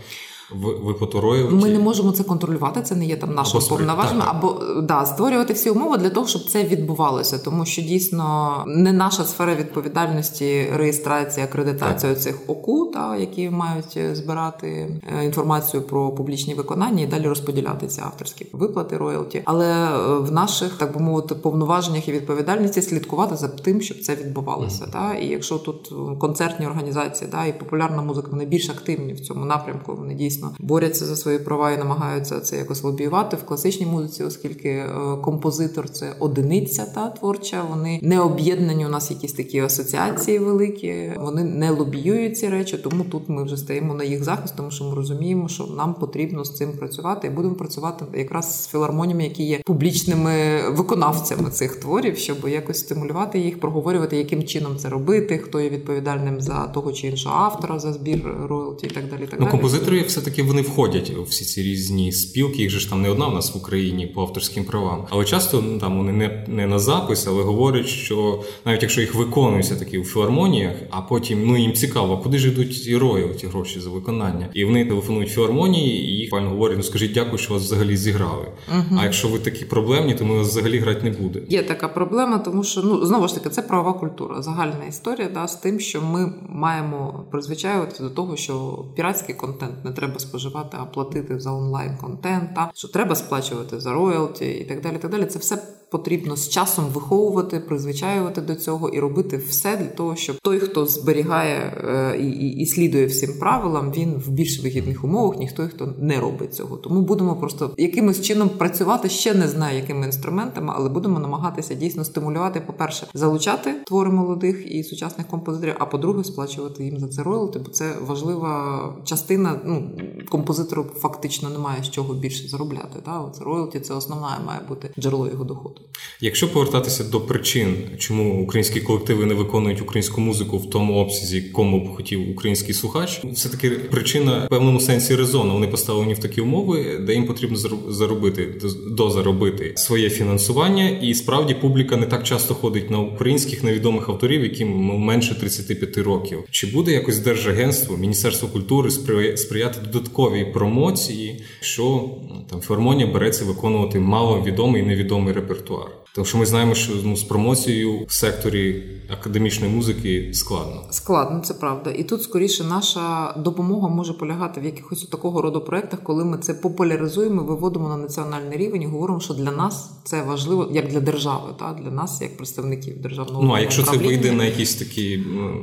роялті. 1.21 1.55
Ми 1.55 1.69
не 1.69 1.79
можемо 1.79 2.13
це 2.13 2.25
контролювати. 2.25 2.83
Це 2.83 2.95
не 2.95 3.07
є 3.07 3.17
там 3.17 3.35
нашим 3.35 3.61
повноваженням, 3.69 4.27
або 4.29 4.63
да 4.83 5.07
створювати 5.07 5.53
всі 5.53 5.71
умови 5.71 5.97
для 5.97 6.11
того, 6.11 6.27
щоб 6.27 6.45
це 6.45 6.65
відбувалося, 6.65 7.39
тому 7.39 7.67
що 7.67 7.83
дійсно 7.83 8.53
не 8.67 8.93
наша 8.93 9.25
сфера 9.25 9.55
відповідальності 9.55 10.67
реєстрація, 10.77 11.47
акредитація 11.47 12.15
цих 12.15 12.39
ОКУ, 12.47 12.91
та 12.95 13.17
які 13.17 13.51
мають 13.51 13.99
збирати 14.13 15.01
е, 15.21 15.25
інформацію 15.25 15.83
про 15.83 16.11
публічні 16.11 16.55
виконання 16.55 17.03
і 17.03 17.07
далі 17.07 17.29
розподіляти 17.29 17.87
ці 17.87 18.01
авторські 18.01 18.47
виплати 18.53 18.97
роялті. 18.97 19.43
Але 19.45 19.69
е, 19.69 20.19
в 20.19 20.33
наших 20.33 20.73
так 20.73 20.95
би 20.95 21.01
мовити 21.01 21.35
повноваженнях 21.35 22.09
і 22.09 22.13
відповідальності 22.13 22.83
слідкувати 22.83 23.37
за 23.37 23.49
тим, 23.49 23.81
щоб 23.81 24.01
це 24.01 24.15
відбувалося. 24.15 24.85
Mm. 24.85 24.91
Та 24.93 25.15
і 25.15 25.27
якщо 25.27 25.59
тут 25.59 25.93
концертні 26.19 26.67
організації, 26.67 27.31
та 27.31 27.47
і 27.47 27.59
популярна 27.59 28.03
музика, 28.03 28.29
вони 28.31 28.45
більш 28.45 28.71
активні 28.71 29.13
в 29.13 29.21
цьому 29.21 29.45
напрямку. 29.45 29.95
Вони 29.95 30.15
дійсно 30.15 30.42
дійсно 30.43 30.67
борються 30.67 31.05
за 31.05 31.17
свої 31.17 31.39
права 31.39 31.73
і 31.73 31.79
намагаються 31.79 32.41
це 32.41 32.57
якось 32.57 32.83
лобіювати 32.83 33.37
в 33.37 33.43
класичній 33.43 33.87
музиці, 33.87 34.25
оскільки 34.25 34.69
е, 34.69 34.91
композитор 35.23 35.91
це 35.91 36.13
одиниця 36.19 36.87
та 36.95 37.11
творча. 37.11 37.65
Вони 37.71 38.01
не 38.03 38.21
об'єднані. 38.21 38.87
У 38.87 38.89
нас 38.89 39.11
якісь 39.11 39.33
такі 39.33 39.61
асоціації 39.61 40.39
великі. 40.39 41.13
Вони 41.21 41.45
не 41.45 41.71
лобіюють 41.71 42.39
ці 42.39 42.49
речі, 42.49 42.79
тому 42.79 43.05
тут 43.05 43.29
ми 43.29 43.45
вже 43.45 43.57
стаємо 43.57 43.95
на 43.95 44.05
їх 44.05 44.25
захист, 44.25 44.55
тому 44.57 44.71
що 44.71 44.85
ми 44.85 44.95
розуміємо, 44.95 45.49
що 45.49 45.67
нам 45.67 45.95
потрібно 45.95 46.45
з 46.45 46.55
цим 46.57 46.73
працювати, 46.73 47.27
і 47.27 47.31
будемо 47.31 47.55
працювати 47.55 48.05
якраз 48.19 48.63
з 48.63 48.69
філармоніями, 48.69 49.25
які 49.25 49.43
є 49.43 49.61
публічними 49.65 50.63
виконавцями 50.71 51.51
цих 51.51 51.77
творів, 51.77 52.19
щоб 52.19 52.49
якось 52.49 52.79
стимулювати 52.79 53.39
їх, 53.39 53.61
проговорювати, 53.61 54.17
яким 54.17 54.45
чином 54.45 54.77
це 54.77 54.89
робити, 54.89 55.39
хто 55.39 55.61
є 55.61 55.69
відповідальним 55.69 56.41
за 56.41 56.67
того 56.67 56.93
чи 56.93 57.07
іншого 57.07 57.35
автора 57.35 57.79
за 57.79 57.93
збір 57.93 58.21
роялті 58.49 58.87
і 58.87 58.91
так 58.91 59.09
далі. 59.11 59.27
Так 59.27 59.41
ну, 59.41 59.47
композиторів 59.47 60.07
все 60.07 60.21
все-таки 60.23 60.43
вони 60.43 60.62
входять 60.62 61.12
у 61.21 61.23
всі 61.23 61.45
ці 61.45 61.62
різні 61.62 62.12
спілки. 62.12 62.62
Їх 62.62 62.71
же 62.71 62.79
ж 62.79 62.91
там 62.91 63.02
не 63.02 63.11
одна 63.11 63.26
в 63.26 63.35
нас 63.35 63.55
в 63.55 63.59
Україні 63.59 64.07
по 64.07 64.23
авторським 64.23 64.64
правам. 64.64 65.07
Але 65.11 65.25
часто 65.25 65.62
ну, 65.62 65.79
там 65.79 65.99
вони 65.99 66.12
не 66.12 66.45
не 66.49 66.67
на 66.67 66.79
запис, 66.79 67.26
але 67.26 67.43
говорять, 67.43 67.87
що 67.87 68.43
навіть 68.64 68.83
якщо 68.83 69.00
їх 69.00 69.14
виконуються 69.14 69.76
такі 69.76 69.99
у 69.99 70.05
філармоніях, 70.05 70.75
а 70.91 71.00
потім 71.00 71.47
ну 71.47 71.57
їм 71.57 71.73
цікаво, 71.73 72.19
куди 72.19 72.38
ж 72.38 72.49
йдуть 72.49 72.83
ці 72.83 72.97
роялті 72.97 73.47
гроші 73.47 73.81
за 73.81 73.91
виконання, 73.91 74.49
і 74.55 74.64
вони 74.64 74.85
телефонують 74.85 75.31
філармонії, 75.31 76.05
і 76.05 76.17
їх 76.17 76.31
пані 76.31 76.47
говорять, 76.47 76.76
ну 76.76 76.83
скажіть 76.83 77.12
дякую, 77.12 77.38
що 77.38 77.55
вас 77.55 77.62
взагалі 77.62 77.97
зіграли. 77.97 78.47
uh 78.75 78.99
А 79.00 79.05
якщо 79.05 79.29
ви 79.29 79.38
такі 79.38 79.64
проблемні, 79.64 80.14
то 80.14 80.25
ми 80.25 80.35
вас 80.35 80.49
взагалі 80.49 80.79
грати 80.79 81.02
не 81.05 81.11
буде. 81.11 81.43
Є 81.49 81.62
така 81.62 81.88
проблема, 81.88 82.38
тому 82.38 82.64
що 82.64 82.83
ну 82.83 83.07
знову 83.07 83.29
ж 83.29 83.35
таки 83.35 83.49
це 83.49 83.62
правова 83.62 83.93
культура, 83.93 84.43
загальна 84.43 84.85
історія 84.88 85.29
да, 85.35 85.49
з 85.49 85.57
тим, 85.57 85.81
що 85.81 86.02
ми 86.02 86.33
маємо 86.49 87.25
призвичаювати 87.31 88.02
до 88.02 88.11
того, 88.11 88.37
що 88.37 88.85
піратський 88.97 89.35
контент 89.35 89.85
не 89.85 89.93
треба 89.93 90.12
споживати, 90.21 90.76
а 90.81 90.85
платити 90.85 91.40
за 91.40 91.52
онлайн 91.52 91.97
контент, 91.97 92.59
що 92.75 92.88
треба 92.88 93.14
сплачувати 93.14 93.81
за 93.81 93.92
роялті 93.92 94.50
і 94.50 94.64
так 94.64 94.81
далі. 94.81 94.99
Так 94.99 95.11
далі. 95.11 95.26
Це 95.26 95.38
все 95.38 95.59
потрібно 95.93 96.37
з 96.37 96.49
часом 96.49 96.85
виховувати, 96.85 97.61
призвичаювати 97.61 98.41
до 98.41 98.55
цього 98.55 98.89
і 98.89 99.01
робити 99.01 99.37
все 99.37 99.77
для 99.77 99.87
того, 99.87 100.17
щоб 100.17 100.37
той, 100.43 100.59
хто 100.59 100.87
зберігає 100.87 101.85
е, 101.89 102.19
і, 102.19 102.31
і, 102.31 102.57
і 102.57 102.67
слідує 102.67 103.07
всім 103.07 103.39
правилам, 103.39 103.93
він 103.93 104.15
в 104.27 104.29
більш 104.29 104.63
вигідних 104.63 105.05
умовах, 105.05 105.39
ніхто 105.39 105.69
хто 105.69 105.95
не 105.99 106.21
робить 106.21 106.55
цього. 106.55 106.77
Тому 106.77 107.01
будемо 107.01 107.37
просто 107.37 107.75
якимось 107.79 108.23
чином 108.23 108.49
працювати 108.49 109.09
ще 109.09 109.35
не 109.35 109.49
знаю, 109.49 109.77
якими 109.77 110.07
інструментами, 110.07 110.73
але 110.77 110.89
будемо 110.89 111.19
намагатися 111.19 111.75
дійсно 111.75 112.05
стимулювати. 112.05 112.61
По 112.61 112.73
перше, 112.73 113.07
залучати 113.15 113.75
твори 113.87 114.11
молодих 114.11 114.75
і 114.75 114.85
сучасних 114.85 115.27
композиторів. 115.27 115.75
А 115.79 115.87
по-друге, 115.87 116.25
сплачувати 116.25 116.85
їм 116.85 116.99
за 116.99 117.09
це 117.09 117.23
роялти, 117.23 117.59
бо 117.59 117.71
це 117.71 117.93
важлива 118.07 118.83
частина. 119.05 119.61
Ну 119.65 119.91
композитору 120.29 120.87
фактично 120.95 121.51
немає 121.51 121.83
з 121.83 121.91
чого 121.91 122.15
більше 122.15 122.49
заробляти. 122.49 122.99
Та 123.05 123.31
це 123.35 123.45
роялті, 123.45 123.81
це 123.81 123.95
основна 123.95 124.41
має 124.47 124.61
бути 124.69 124.91
джерело 124.99 125.29
його 125.29 125.45
доходу. 125.45 125.82
Якщо 126.21 126.53
повертатися 126.53 127.05
до 127.05 127.21
причин, 127.21 127.77
чому 127.99 128.43
українські 128.43 128.81
колективи 128.81 129.27
не 129.27 129.35
виконують 129.35 129.81
українську 129.81 130.21
музику 130.21 130.59
в 130.59 130.71
тому 130.71 130.95
обсязі, 130.95 131.41
кому 131.41 131.85
б 131.85 131.97
хотів 131.97 132.31
український 132.31 132.75
слухач, 132.75 133.21
все 133.33 133.49
таки 133.49 133.71
причина 133.71 134.45
в 134.47 134.49
певному 134.49 134.81
сенсі 134.81 135.17
резону. 135.17 135.53
Вони 135.53 135.67
поставлені 135.67 136.15
в 136.15 136.19
такі 136.19 136.41
умови, 136.41 137.01
де 137.07 137.15
їм 137.15 137.27
потрібно 137.27 137.57
заробити 137.89 138.55
дозаробити 138.91 139.73
своє 139.77 140.11
фінансування, 140.11 140.89
і 140.89 141.15
справді 141.15 141.55
публіка 141.55 141.97
не 141.97 142.07
так 142.07 142.25
часто 142.25 142.55
ходить 142.55 142.91
на 142.91 142.99
українських 142.99 143.62
невідомих 143.62 144.09
авторів, 144.09 144.43
яким 144.43 144.69
менше 144.83 145.41
35 145.41 145.99
років. 145.99 146.39
Чи 146.51 146.67
буде 146.67 146.93
якось 146.93 147.19
держагентство, 147.19 147.97
міністерство 147.97 148.49
культури 148.49 148.91
сприяти 149.37 149.81
додатковій 149.93 150.45
промоції, 150.45 151.43
що 151.61 152.11
там 152.51 152.61
філармонія 152.61 153.07
береться 153.07 153.45
виконувати 153.45 153.99
маловідомий 153.99 154.83
і 154.83 154.87
невідомий 154.87 155.35
репертуар? 155.35 155.72
репертуар. 155.73 156.01
Тому 156.14 156.25
що 156.25 156.38
ми 156.38 156.47
знаємо, 156.47 156.75
що 156.75 156.92
ну, 157.04 157.16
з 157.16 157.23
промоцією 157.23 158.04
в 158.09 158.12
секторі 158.12 158.83
академічної 159.09 159.73
музики 159.73 160.31
складно. 160.35 160.83
Складно, 160.90 161.40
це 161.40 161.54
правда. 161.54 161.90
І 161.90 162.04
тут 162.04 162.23
скоріше 162.23 162.64
наша 162.64 163.35
допомога 163.38 163.88
може 163.88 164.12
полягати 164.12 164.61
в 164.61 164.64
якихось 164.64 165.02
такого 165.02 165.42
роду 165.42 165.61
проєктах, 165.61 166.02
коли 166.02 166.25
ми 166.25 166.38
це 166.38 166.54
популяризуємо, 166.54 167.42
виводимо 167.42 167.88
на 167.88 167.97
національний 167.97 168.59
рівень 168.59 168.83
і 168.83 168.87
говоримо, 168.87 169.21
що 169.21 169.35
для 169.35 169.50
нас 169.50 169.90
це 170.04 170.23
важливо 170.23 170.69
як 170.73 170.88
для 170.88 171.00
держави, 171.00 171.54
та 171.59 171.76
для 171.83 171.90
нас, 171.90 172.21
як 172.23 172.37
представників 172.37 173.02
державного. 173.02 173.42
Ну 173.45 173.52
а 173.52 173.61
якщо 173.61 173.83
це 173.83 173.97
вийде 173.97 174.33
на 174.33 174.45
якийсь 174.45 174.75
такий 174.75 175.26
ну, 175.26 175.62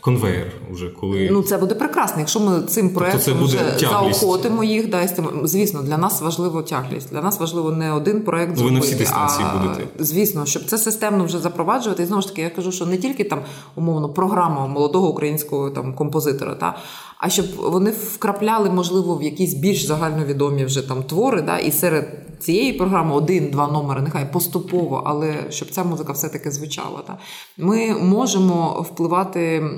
конвейер, 0.00 0.52
уже 0.72 0.88
коли 0.88 1.28
ну 1.32 1.42
це 1.42 1.58
буде 1.58 1.74
прекрасно. 1.74 2.18
Якщо 2.18 2.40
ми 2.40 2.62
цим 2.62 2.88
тобто 2.88 3.00
проєктом 3.00 3.36
тобто 3.38 3.44
вже 3.44 3.78
заохотимо 3.78 4.64
їх, 4.64 4.88
дасть 4.88 5.20
звісно, 5.44 5.82
для 5.82 5.98
нас 5.98 6.20
важливо 6.20 6.62
тяглість. 6.62 7.10
Для 7.10 7.22
нас 7.22 7.40
важливо 7.40 7.72
не 7.72 7.92
один 7.92 8.22
проєкт 8.22 8.56
зробити, 8.56 8.74
ви 8.74 8.80
на 8.80 8.86
всі 8.86 8.94
дистанції 8.94 9.46
а, 9.50 9.58
будете. 9.58 9.77
Звісно, 9.98 10.46
щоб 10.46 10.64
це 10.64 10.78
системно 10.78 11.24
вже 11.24 11.38
запроваджувати. 11.38 12.02
І 12.02 12.06
знову 12.06 12.22
ж 12.22 12.28
таки, 12.28 12.42
я 12.42 12.50
кажу, 12.50 12.72
що 12.72 12.86
не 12.86 12.98
тільки 12.98 13.24
там 13.24 13.40
умовно 13.74 14.08
програма 14.08 14.66
молодого 14.66 15.08
українського 15.08 15.70
там 15.70 15.94
композитора, 15.94 16.54
та 16.54 16.76
а 17.18 17.28
щоб 17.28 17.46
вони 17.56 17.90
вкрапляли, 17.90 18.70
можливо, 18.70 19.16
в 19.16 19.22
якісь 19.22 19.54
більш 19.54 19.84
загальновідомі 19.84 20.64
вже 20.64 20.88
там 20.88 21.02
твори, 21.02 21.42
да, 21.42 21.58
і 21.58 21.70
серед 21.70 22.28
цієї 22.40 22.72
програми 22.72 23.14
один-два 23.14 23.68
номери, 23.68 24.02
нехай 24.02 24.32
поступово, 24.32 25.02
але 25.06 25.34
щоб 25.50 25.70
ця 25.70 25.84
музика 25.84 26.12
все-таки 26.12 26.50
звучала. 26.50 27.02
Та. 27.06 27.18
Ми 27.56 27.94
можемо 27.94 28.86
впливати 28.90 29.70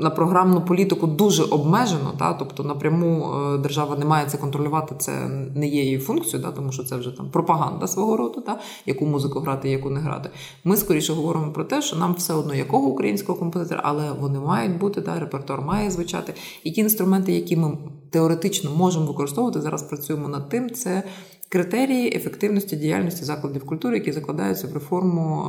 на 0.00 0.10
програмну 0.10 0.60
політику 0.60 1.06
дуже 1.06 1.42
обмежено, 1.42 2.12
та, 2.18 2.32
тобто 2.32 2.62
напряму 2.62 3.34
е, 3.34 3.58
держава 3.58 3.96
не 3.96 4.04
має 4.04 4.26
це 4.26 4.38
контролювати, 4.38 4.94
це 4.98 5.28
не 5.54 5.68
є 5.68 5.82
її 5.82 5.98
функцією, 5.98 6.48
та, 6.48 6.52
тому 6.52 6.72
що 6.72 6.84
це 6.84 6.96
вже 6.96 7.16
там 7.16 7.30
пропаганда 7.30 7.86
свого 7.86 8.16
роду, 8.16 8.40
та, 8.40 8.60
яку 8.86 9.06
музику 9.06 9.40
грати, 9.40 9.70
яку 9.70 9.90
не 9.90 10.00
грати. 10.00 10.30
Ми 10.64 10.76
скоріше 10.76 11.12
говоримо 11.12 11.52
про 11.52 11.64
те, 11.64 11.82
що 11.82 11.96
нам 11.96 12.14
все 12.14 12.34
одно 12.34 12.54
якого 12.54 12.88
українського 12.88 13.38
композитора, 13.38 13.80
але 13.84 14.12
вони 14.12 14.40
мають 14.40 14.78
бути, 14.78 15.00
та, 15.00 15.20
репертуар 15.20 15.62
має 15.62 15.90
звучати. 15.90 16.34
І 16.64 16.70
ті 16.70 16.80
інструменти, 16.80 17.32
які 17.32 17.56
ми 17.56 17.78
теоретично 18.10 18.70
можемо 18.70 19.06
використовувати, 19.06 19.60
зараз 19.60 19.82
працюємо 19.82 20.28
над 20.28 20.48
тим, 20.48 20.70
це 20.70 21.02
критерії 21.50 22.16
ефективності 22.16 22.76
діяльності 22.76 23.24
закладів 23.24 23.66
культури, 23.66 23.96
які 23.96 24.12
закладаються 24.12 24.66
в 24.66 24.74
реформу 24.74 25.46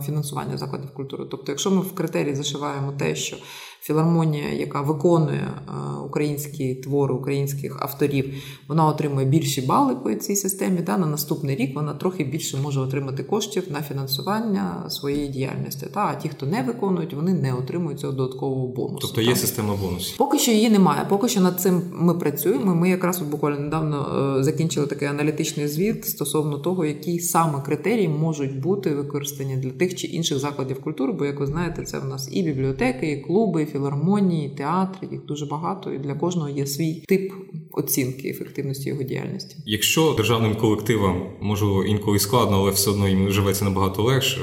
е, 0.00 0.02
фінансування 0.02 0.56
закладів 0.56 0.90
культури. 0.90 1.24
Тобто, 1.30 1.52
якщо 1.52 1.70
ми 1.70 1.80
в 1.80 1.94
критерії 1.94 2.34
зашиваємо 2.34 2.92
те, 2.92 3.14
що 3.14 3.36
філармонія, 3.84 4.52
яка 4.52 4.80
виконує 4.80 5.50
е, 5.68 5.72
українські 6.06 6.74
твори 6.74 7.14
українських 7.14 7.82
авторів, 7.82 8.34
вона 8.68 8.86
отримує 8.86 9.26
більші 9.26 9.60
бали 9.60 9.94
по 9.94 10.14
цій 10.14 10.36
системі. 10.36 10.82
Та 10.82 10.98
на 10.98 11.06
наступний 11.06 11.56
рік 11.56 11.76
вона 11.76 11.94
трохи 11.94 12.24
більше 12.24 12.56
може 12.56 12.80
отримати 12.80 13.22
коштів 13.22 13.64
на 13.70 13.82
фінансування 13.82 14.84
своєї 14.88 15.28
діяльності. 15.28 15.86
Та 15.94 16.00
а 16.00 16.14
ті, 16.14 16.28
хто 16.28 16.46
не 16.46 16.62
виконують, 16.62 17.14
вони 17.14 17.34
не 17.34 17.54
отримують 17.54 18.00
цього 18.00 18.12
додаткового 18.12 18.66
бонусу. 18.66 18.98
Тобто 19.00 19.20
є 19.20 19.30
та. 19.30 19.36
система 19.36 19.74
бонусів? 19.82 20.18
Поки 20.18 20.38
що 20.38 20.50
її 20.50 20.70
немає. 20.70 21.06
Поки 21.08 21.28
що 21.28 21.40
над 21.40 21.60
цим 21.60 21.82
ми 21.92 22.14
працюємо. 22.14 22.74
Ми 22.74 22.88
якраз 22.90 23.20
буквально 23.20 23.58
недавно 23.58 24.36
е, 24.38 24.42
закінчили 24.42 24.86
такий 24.86 25.08
аналітичний 25.08 25.68
звіт 25.68 26.08
стосовно 26.08 26.58
того, 26.58 26.84
які 26.84 27.18
саме 27.18 27.62
критерії 27.62 28.08
можуть 28.08 28.60
бути 28.60 28.94
використані 28.94 29.56
для 29.56 29.70
тих 29.70 29.94
чи 29.94 30.06
інших 30.06 30.38
закладів 30.38 30.80
культури. 30.80 31.12
Бо, 31.12 31.24
як 31.24 31.40
ви 31.40 31.46
знаєте, 31.46 31.82
це 31.82 31.98
в 31.98 32.04
нас 32.04 32.28
і 32.32 32.42
бібліотеки, 32.42 33.12
і 33.12 33.20
клуби. 33.20 33.73
Філармонії, 33.74 34.48
театри, 34.48 35.08
їх 35.12 35.24
дуже 35.24 35.46
багато, 35.46 35.92
і 35.92 35.98
для 35.98 36.14
кожного 36.14 36.48
є 36.48 36.66
свій 36.66 36.94
тип 36.94 37.32
оцінки 37.72 38.28
ефективності 38.28 38.88
його 38.88 39.02
діяльності. 39.02 39.56
Якщо 39.66 40.14
державним 40.16 40.54
колективам 40.56 41.22
можливо 41.40 41.84
інколи 41.84 42.18
складно, 42.18 42.56
але 42.56 42.70
все 42.70 42.90
одно 42.90 43.08
їм 43.08 43.30
живеться 43.30 43.64
набагато 43.64 44.02
легше. 44.02 44.40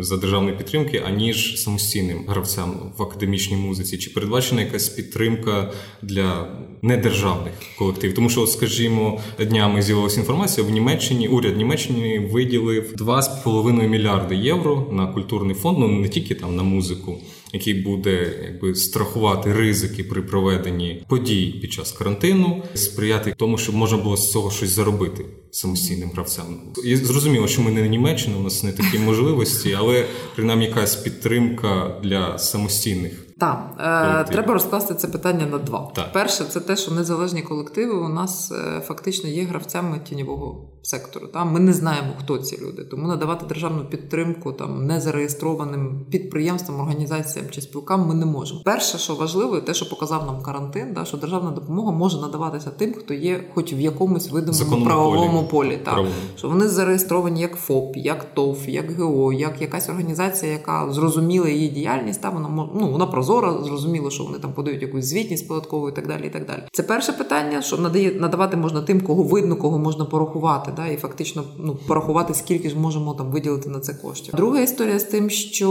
За 0.00 0.16
державної 0.16 0.56
підтримки, 0.56 1.02
аніж 1.06 1.62
самостійним 1.62 2.24
гравцям 2.28 2.92
в 2.98 3.02
академічній 3.02 3.56
музиці, 3.56 3.98
чи 3.98 4.10
передбачена 4.10 4.60
якась 4.60 4.88
підтримка 4.88 5.72
для 6.02 6.56
недержавних 6.82 7.52
колективів? 7.78 8.14
Тому 8.14 8.30
що, 8.30 8.46
скажімо, 8.46 9.20
днями 9.38 9.82
з'явилася 9.82 10.20
інформація 10.20 10.66
в 10.66 10.70
Німеччині. 10.70 11.28
Уряд 11.28 11.56
Німеччини 11.56 12.28
виділив 12.32 12.94
2,5 12.98 13.88
мільярди 13.88 14.36
євро 14.36 14.88
на 14.92 15.06
культурний 15.06 15.54
фонд, 15.54 15.78
ну 15.78 15.88
не 15.88 16.08
тільки 16.08 16.34
там 16.34 16.56
на 16.56 16.62
музику 16.62 17.18
який 17.52 17.74
буде 17.74 18.34
якби 18.44 18.74
страхувати 18.74 19.52
ризики 19.52 20.04
при 20.04 20.22
проведенні 20.22 21.04
подій 21.08 21.58
під 21.60 21.72
час 21.72 21.92
карантину, 21.92 22.62
сприяти 22.74 23.34
тому, 23.36 23.58
щоб 23.58 23.74
можна 23.74 23.98
було 23.98 24.16
з 24.16 24.30
цього 24.30 24.50
щось 24.50 24.70
заробити 24.70 25.24
самостійним 25.50 26.10
гравцям. 26.10 26.44
І 26.84 26.96
зрозуміло, 26.96 27.48
що 27.48 27.62
ми 27.62 27.70
не 27.70 27.88
Німеччина, 27.88 28.36
у 28.36 28.42
нас 28.42 28.62
не 28.62 28.72
такі 28.72 28.98
можливості, 28.98 29.72
але 29.82 30.04
принаймні 30.34 30.66
якась 30.66 30.96
підтримка 30.96 31.96
для 32.02 32.38
самостійних. 32.38 33.12
Так, 33.42 34.24
е, 34.28 34.32
треба 34.32 34.52
розкласти 34.52 34.94
це 34.94 35.08
питання 35.08 35.46
на 35.46 35.58
два. 35.58 35.90
Так. 35.94 36.12
Перше, 36.12 36.44
це 36.44 36.60
те, 36.60 36.76
що 36.76 36.90
незалежні 36.90 37.42
колективи 37.42 37.92
у 37.92 38.08
нас 38.08 38.52
е, 38.52 38.80
фактично 38.80 39.28
є 39.28 39.42
гравцями 39.42 40.00
тіньового 40.04 40.72
сектору. 40.82 41.26
Та? 41.26 41.44
Ми 41.44 41.60
не 41.60 41.72
знаємо, 41.72 42.08
хто 42.18 42.38
ці 42.38 42.58
люди. 42.62 42.84
Тому 42.84 43.08
надавати 43.08 43.46
державну 43.46 43.84
підтримку 43.84 44.52
там 44.52 44.86
незареєстрованим 44.86 46.06
підприємствам, 46.10 46.80
організаціям 46.80 47.46
чи 47.50 47.60
спілкам 47.60 48.08
ми 48.08 48.14
не 48.14 48.26
можемо. 48.26 48.60
Перше, 48.64 48.98
що 48.98 49.14
важливо, 49.14 49.60
те, 49.60 49.74
що 49.74 49.88
показав 49.88 50.26
нам 50.26 50.42
карантин, 50.42 50.92
да, 50.94 51.04
що 51.04 51.16
державна 51.16 51.50
допомога 51.50 51.92
може 51.92 52.20
надаватися 52.20 52.70
тим, 52.70 52.94
хто 52.94 53.14
є, 53.14 53.44
хоч 53.54 53.72
в 53.72 53.80
якомусь 53.80 54.30
видимому 54.30 54.84
правовому 54.84 55.42
полі. 55.42 55.68
полі 55.68 55.80
та? 55.84 56.06
Що 56.36 56.48
вони 56.48 56.68
зареєстровані 56.68 57.40
як 57.40 57.56
ФОП, 57.56 57.96
як 57.96 58.34
ТОВ, 58.34 58.58
як 58.66 59.00
ГО, 59.00 59.32
як 59.32 59.60
якась 59.60 59.88
організація, 59.88 60.52
яка 60.52 60.92
зрозуміла 60.92 61.48
її 61.48 61.68
діяльність, 61.68 62.22
та 62.22 62.30
вона 62.30 62.68
ну, 62.74 62.88
вона 62.92 63.06
прозора 63.06 63.31
прозоро, 63.40 63.64
зрозуміло, 63.64 64.10
що 64.10 64.24
вони 64.24 64.38
там 64.38 64.52
подають 64.52 64.82
якусь 64.82 65.04
звітність 65.04 65.48
податкову 65.48 65.88
і 65.88 65.92
так 65.92 66.06
далі. 66.06 66.26
і 66.26 66.30
так 66.30 66.46
далі. 66.46 66.62
Це 66.72 66.82
перше 66.82 67.12
питання, 67.12 67.62
що 67.62 67.78
надає 67.78 68.12
надавати 68.20 68.56
можна 68.56 68.82
тим, 68.82 69.00
кого 69.00 69.22
видно, 69.22 69.56
кого 69.56 69.78
можна 69.78 70.04
порахувати, 70.04 70.72
да, 70.76 70.86
і 70.86 70.96
фактично 70.96 71.44
ну 71.58 71.78
порахувати, 71.86 72.34
скільки 72.34 72.70
ж 72.70 72.78
можемо 72.78 73.14
там 73.14 73.30
виділити 73.30 73.68
на 73.68 73.80
це 73.80 73.94
коштів. 73.94 74.34
Друга 74.34 74.60
історія 74.60 74.98
з 74.98 75.04
тим, 75.04 75.30
що 75.30 75.68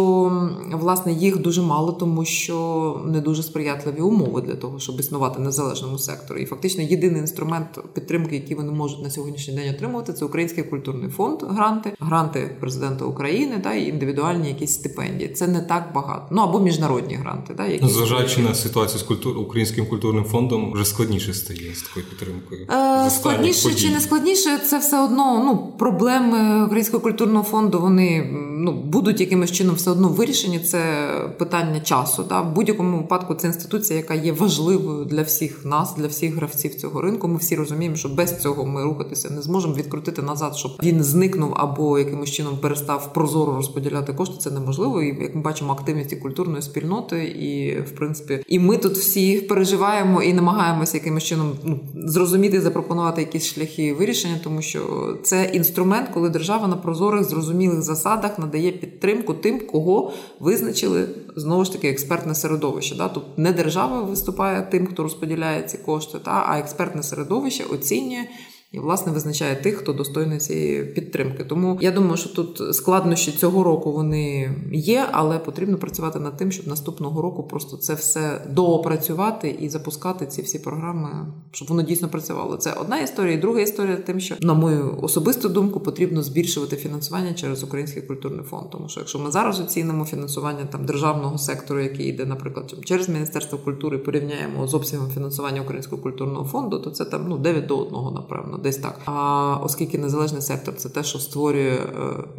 власне 0.74 1.14
їх 1.14 1.38
дуже 1.38 1.62
мало, 1.62 1.92
тому 1.92 2.26
що 2.26 3.02
не 3.06 3.22
дуже 3.22 3.44
сприятливі 3.44 4.02
умови 4.02 4.42
для 4.42 4.56
того, 4.56 4.80
щоб 4.80 5.00
існувати 5.00 5.40
незалежному 5.40 5.98
секторі. 5.98 6.42
І 6.42 6.46
фактично 6.46 6.84
єдиний 6.84 7.22
інструмент 7.22 7.80
підтримки, 7.94 8.36
який 8.36 8.58
вони 8.58 8.72
можуть 8.72 9.04
на 9.04 9.10
сьогоднішній 9.10 9.56
день 9.56 9.76
отримувати, 9.76 10.14
це 10.14 10.26
Український 10.26 10.64
культурний 10.64 11.10
фонд, 11.10 11.40
гранти, 11.50 11.94
гранти 12.00 12.56
президента 12.60 13.06
України 13.06 13.60
та 13.64 13.74
і 13.74 13.88
індивідуальні 13.88 14.48
якісь 14.48 14.74
стипендії. 14.74 15.30
Це 15.30 15.48
не 15.48 15.62
так 15.62 15.84
багато. 15.96 16.28
Ну 16.32 16.42
або 16.42 16.60
міжнародні 16.60 17.16
гранти, 17.16 17.51
да, 17.58 17.66
які 17.66 17.88
зважаючи 17.88 18.42
на 18.42 18.56
ситуацію 18.56 19.00
з 19.00 19.04
культур 19.04 19.38
українським 19.38 19.86
культурним 19.86 20.24
фондом, 20.24 20.74
вже 20.74 20.86
складніше 20.86 21.34
стає 21.34 21.76
з 21.76 21.82
такою 21.82 22.06
підтримкою. 22.06 22.68
Е, 23.06 23.10
складніше 23.10 23.70
подій. 23.70 23.82
чи 23.82 23.90
не 23.90 24.00
складніше, 24.00 24.58
це 24.58 24.80
все 24.80 25.04
одно. 25.04 25.44
Ну 25.46 25.74
проблеми 25.78 26.66
українського 26.66 27.04
культурного 27.04 27.44
фонду 27.44 27.80
вони 27.82 28.28
ну 28.58 28.72
будуть 28.72 29.20
якимось 29.20 29.52
чином 29.52 29.76
все 29.76 29.92
одно 29.92 30.10
вирішені. 30.10 30.60
Це 30.60 31.12
питання 31.38 31.80
часу. 31.80 32.26
Да? 32.30 32.42
В 32.42 32.54
будь-якому 32.54 32.98
випадку 32.98 33.36
це 33.36 33.48
інституція, 33.48 34.00
яка 34.00 34.14
є 34.14 34.32
важливою 34.32 35.06
для 35.06 35.22
всіх 35.22 35.66
нас, 35.66 35.96
для 35.96 36.08
всіх 36.08 36.36
гравців 36.36 36.76
цього 36.76 37.02
ринку. 37.02 37.28
Ми 37.28 37.38
всі 37.38 37.56
розуміємо, 37.56 37.96
що 37.96 38.10
без 38.10 38.42
цього 38.42 38.66
ми 38.66 38.84
рухатися 38.84 39.30
не 39.30 39.42
зможемо 39.42 39.74
відкрутити 39.74 40.22
назад, 40.22 40.56
щоб 40.56 40.72
він 40.84 41.04
зникнув 41.04 41.54
або 41.56 42.00
якимось 42.00 42.32
чином 42.32 42.58
перестав 42.58 43.14
прозоро 43.14 43.56
розподіляти 43.56 44.14
кошти. 44.14 44.36
Це 44.40 44.52
неможливо. 44.52 45.02
І 45.02 45.22
як 45.22 45.36
ми 45.36 45.42
бачимо, 45.42 45.74
активність 45.74 46.14
і 46.14 46.16
культурної 46.16 46.62
спільноти, 46.62 47.31
і 47.32 47.82
в 47.82 47.92
принципі, 47.92 48.44
і 48.48 48.60
ми 48.60 48.78
тут 48.78 48.98
всі 48.98 49.42
переживаємо 49.42 50.24
і 50.24 50.34
намагаємося 50.34 50.98
якимось 50.98 51.24
чином 51.24 51.52
ну, 51.64 51.80
зрозуміти, 51.96 52.62
запропонувати 52.62 53.22
якісь 53.22 53.46
шляхи 53.46 53.94
вирішення, 53.94 54.40
тому 54.44 54.62
що 54.62 55.14
це 55.24 55.50
інструмент, 55.54 56.10
коли 56.14 56.30
держава 56.30 56.68
на 56.68 56.76
прозорих 56.76 57.24
зрозумілих 57.24 57.82
засадах 57.82 58.40
надає 58.40 58.72
підтримку 58.72 59.34
тим, 59.34 59.60
кого 59.60 60.14
визначили 60.40 61.06
знову 61.36 61.66
ж 61.66 61.72
таки 61.72 61.90
експертне 61.90 62.36
середовище. 62.36 62.96
Да? 62.96 63.10
Тут 63.10 63.24
не 63.38 63.52
держава 63.52 64.02
виступає 64.02 64.68
тим, 64.72 64.88
хто 64.88 65.04
розподіляє 65.04 65.64
ці 65.64 65.78
кошти, 65.78 66.18
та 66.26 66.46
а 66.48 66.60
експертне 66.60 67.04
середовище 67.04 67.64
оцінює 67.74 68.26
і 68.72 68.80
власне 68.80 69.12
визначає 69.12 69.56
тих, 69.56 69.76
хто 69.76 69.94
достойний 69.94 70.38
цієї 70.38 70.84
підтримки. 70.84 71.44
Тому 71.44 71.78
я 71.82 71.92
думаю, 71.92 72.18
що 72.18 72.30
тут 72.30 72.76
складнощі 72.76 73.32
цього 73.32 73.64
року 73.64 73.92
вони 73.92 74.56
є, 74.72 75.08
але 75.12 75.40
потрібно 75.40 75.78
працювати 75.78 76.20
над 76.20 76.38
тим, 76.38 76.52
щоб 76.52 76.68
наступного 76.68 77.22
року 77.22 77.44
просто 77.44 77.78
це 77.78 77.94
все 77.94 78.48
доопрацювати 78.50 79.50
і 79.60 79.70
запускати 79.70 80.26
ці 80.26 80.42
всі 80.42 80.60
програми, 80.60 81.34
щоб 81.52 81.68
воно 81.68 81.82
дійсно 81.82 82.10
працювало. 82.10 82.58
Це 82.58 82.74
одна 82.74 83.00
історія, 83.00 83.34
і 83.34 83.38
друга 83.38 83.62
історія 83.62 83.96
тим, 83.96 84.20
що 84.20 84.36
на 84.42 84.54
мою 84.54 84.98
особисту 85.02 85.50
думку 85.50 85.80
потрібно 85.80 86.24
збільшувати 86.24 86.76
фінансування 86.76 87.34
через 87.34 87.64
Український 87.64 88.02
культурний 88.02 88.46
фонд. 88.46 88.70
Тому 88.70 88.90
що 88.90 89.00
якщо 89.00 89.20
ми 89.20 89.32
зараз 89.32 89.60
оцінимо 89.60 90.06
фінансування 90.06 90.66
там 90.72 90.86
державного 90.86 91.38
сектору, 91.38 91.82
який 91.82 92.08
йде, 92.08 92.26
наприклад, 92.26 92.76
через 92.84 93.10
Міністерство 93.10 93.58
культури, 93.58 93.98
порівняємо 93.98 94.68
з 94.68 94.74
обсягом 94.74 95.10
фінансування 95.10 95.62
Українського 95.62 96.02
культурного 96.02 96.46
фонду, 96.46 96.80
то 96.80 96.92
це 96.92 97.06
там 97.06 97.26
ну 97.28 97.38
9 97.38 97.66
до 97.66 97.78
1, 97.78 98.14
напевно 98.14 98.58
десь 98.64 98.78
так. 98.78 99.02
А 99.06 99.58
оскільки 99.64 99.98
незалежний 99.98 100.42
сектор 100.42 100.76
це 100.76 100.90
те, 100.90 101.04
що 101.04 101.20
створює 101.20 101.72
е, 101.72 101.88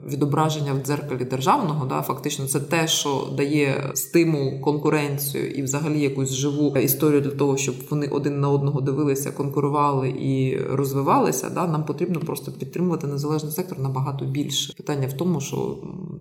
відображення 0.09 0.73
в 0.73 0.87
дзеркалі 0.87 1.25
державного, 1.25 1.87
да, 1.87 2.03
фактично 2.03 2.47
це 2.47 2.61
те, 2.61 2.89
що 2.89 3.29
дає 3.37 3.91
стимул, 3.95 4.61
конкуренцію 4.61 5.51
і 5.51 5.63
взагалі 5.63 6.01
якусь 6.01 6.33
живу 6.33 6.77
історію 6.77 7.21
для 7.21 7.31
того, 7.31 7.57
щоб 7.57 7.75
вони 7.91 8.07
один 8.07 8.41
на 8.41 8.49
одного 8.51 8.81
дивилися, 8.81 9.31
конкурували 9.31 10.09
і 10.09 10.59
розвивалися. 10.71 11.51
Да, 11.51 11.67
Нам 11.67 11.85
потрібно 11.85 12.21
просто 12.21 12.53
підтримувати 12.53 13.07
незалежний 13.07 13.53
сектор 13.53 13.79
набагато 13.79 14.25
більше. 14.25 14.73
Питання 14.73 15.07
в 15.07 15.13
тому, 15.13 15.41
що 15.41 15.79